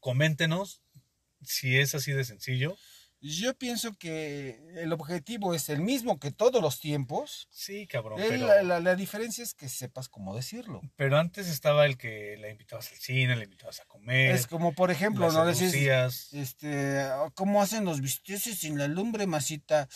[0.00, 0.82] coméntenos
[1.42, 2.76] si es así de sencillo.
[3.24, 7.46] Yo pienso que el objetivo es el mismo que todos los tiempos.
[7.52, 10.80] Sí, cabrón, El- pero, la, la- la diferencia es que sepas cómo decirlo.
[10.96, 14.72] pero antes estaba el que la invitabas al cine, la invitabas a comer, es como,
[14.72, 15.72] por ejemplo, no decís,
[16.32, 19.88] este, ¿cómo hacen los bisteces sin la lumbre, masita?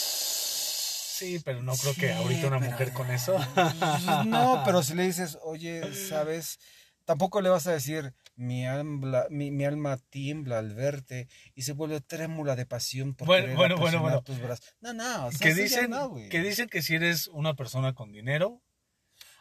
[0.00, 3.38] Sí, pero no creo que ahorita una pero- mujer con eso.
[4.24, 6.58] No, pero si le dices, oye, ¿sabes?
[7.04, 11.74] Tampoco le vas a decir, mi alma, mi, mi alma tiembla al verte y se
[11.74, 14.22] vuelve trémula de pasión por Bueno, bueno, bueno, apasionar bueno.
[14.22, 14.74] tus brazos.
[14.80, 18.12] No, no, o sea, que dicen, no, que dicen que si eres una persona con
[18.12, 18.62] dinero,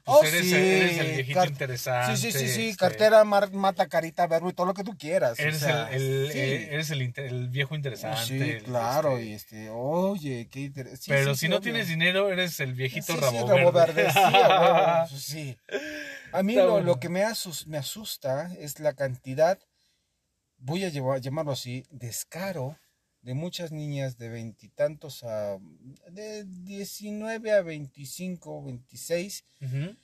[0.10, 2.18] Oh, pues eres, sí, eres el viejito car- interesante.
[2.18, 4.98] Sí, sí, sí, sí, este, cartera, mar- mata, carita, verbo y todo lo que tú
[4.98, 5.40] quieras.
[5.40, 6.38] o Eres, sea, el, el- sí.
[6.40, 8.26] eh, eres el, viejo Oh, interesante.
[8.26, 11.06] Sí, el, claro, este, y este, oye, qué interesante.
[11.08, 13.72] pero si no tienes dinero, eres el viejito rabo verde.
[13.72, 15.58] verde, sí, a sí.
[16.32, 16.86] A mí lo, bueno.
[16.86, 19.58] lo que me, asus- me asusta es la cantidad,
[20.58, 22.78] voy a llevar- llamarlo así, descaro
[23.22, 25.58] de muchas niñas de veintitantos a,
[26.10, 29.96] de 19 a 25, 26, Ujú.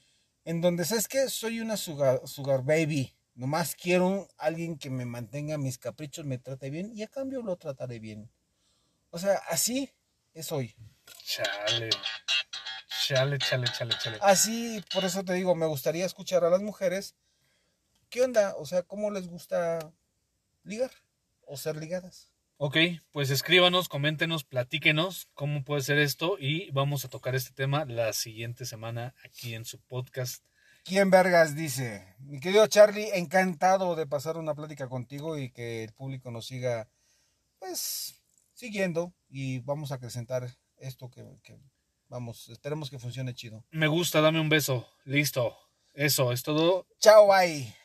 [0.43, 1.29] en donde, ¿sabes qué?
[1.29, 3.15] Soy una sugar, sugar baby.
[3.35, 7.57] Nomás quiero alguien que me mantenga mis caprichos, me trate bien y a cambio lo
[7.57, 8.29] trataré bien.
[9.09, 9.91] O sea, así
[10.33, 10.75] es hoy.
[11.25, 11.89] Chale.
[13.07, 14.17] Chale, chale, chale, chale.
[14.21, 17.15] Así, por eso te digo, me gustaría escuchar a las mujeres.
[18.09, 18.55] ¿Qué onda?
[18.57, 19.91] O sea, ¿cómo les gusta
[20.63, 20.91] ligar
[21.45, 22.31] o ser ligadas?
[22.57, 22.77] Ok,
[23.11, 28.13] pues escríbanos, coméntenos, platíquenos cómo puede ser esto y vamos a tocar este tema la
[28.13, 30.45] siguiente semana aquí en su podcast.
[30.85, 32.15] ¿Quién vergas dice?
[32.19, 36.87] Mi querido Charlie, encantado de pasar una plática contigo y que el público nos siga,
[37.59, 38.21] pues,
[38.53, 41.57] siguiendo y vamos a acrecentar esto que, que
[42.07, 43.65] vamos, esperemos que funcione chido.
[43.71, 44.87] Me gusta, dame un beso.
[45.03, 45.57] Listo.
[45.93, 46.87] Eso, es todo.
[46.99, 47.84] Chao, bye.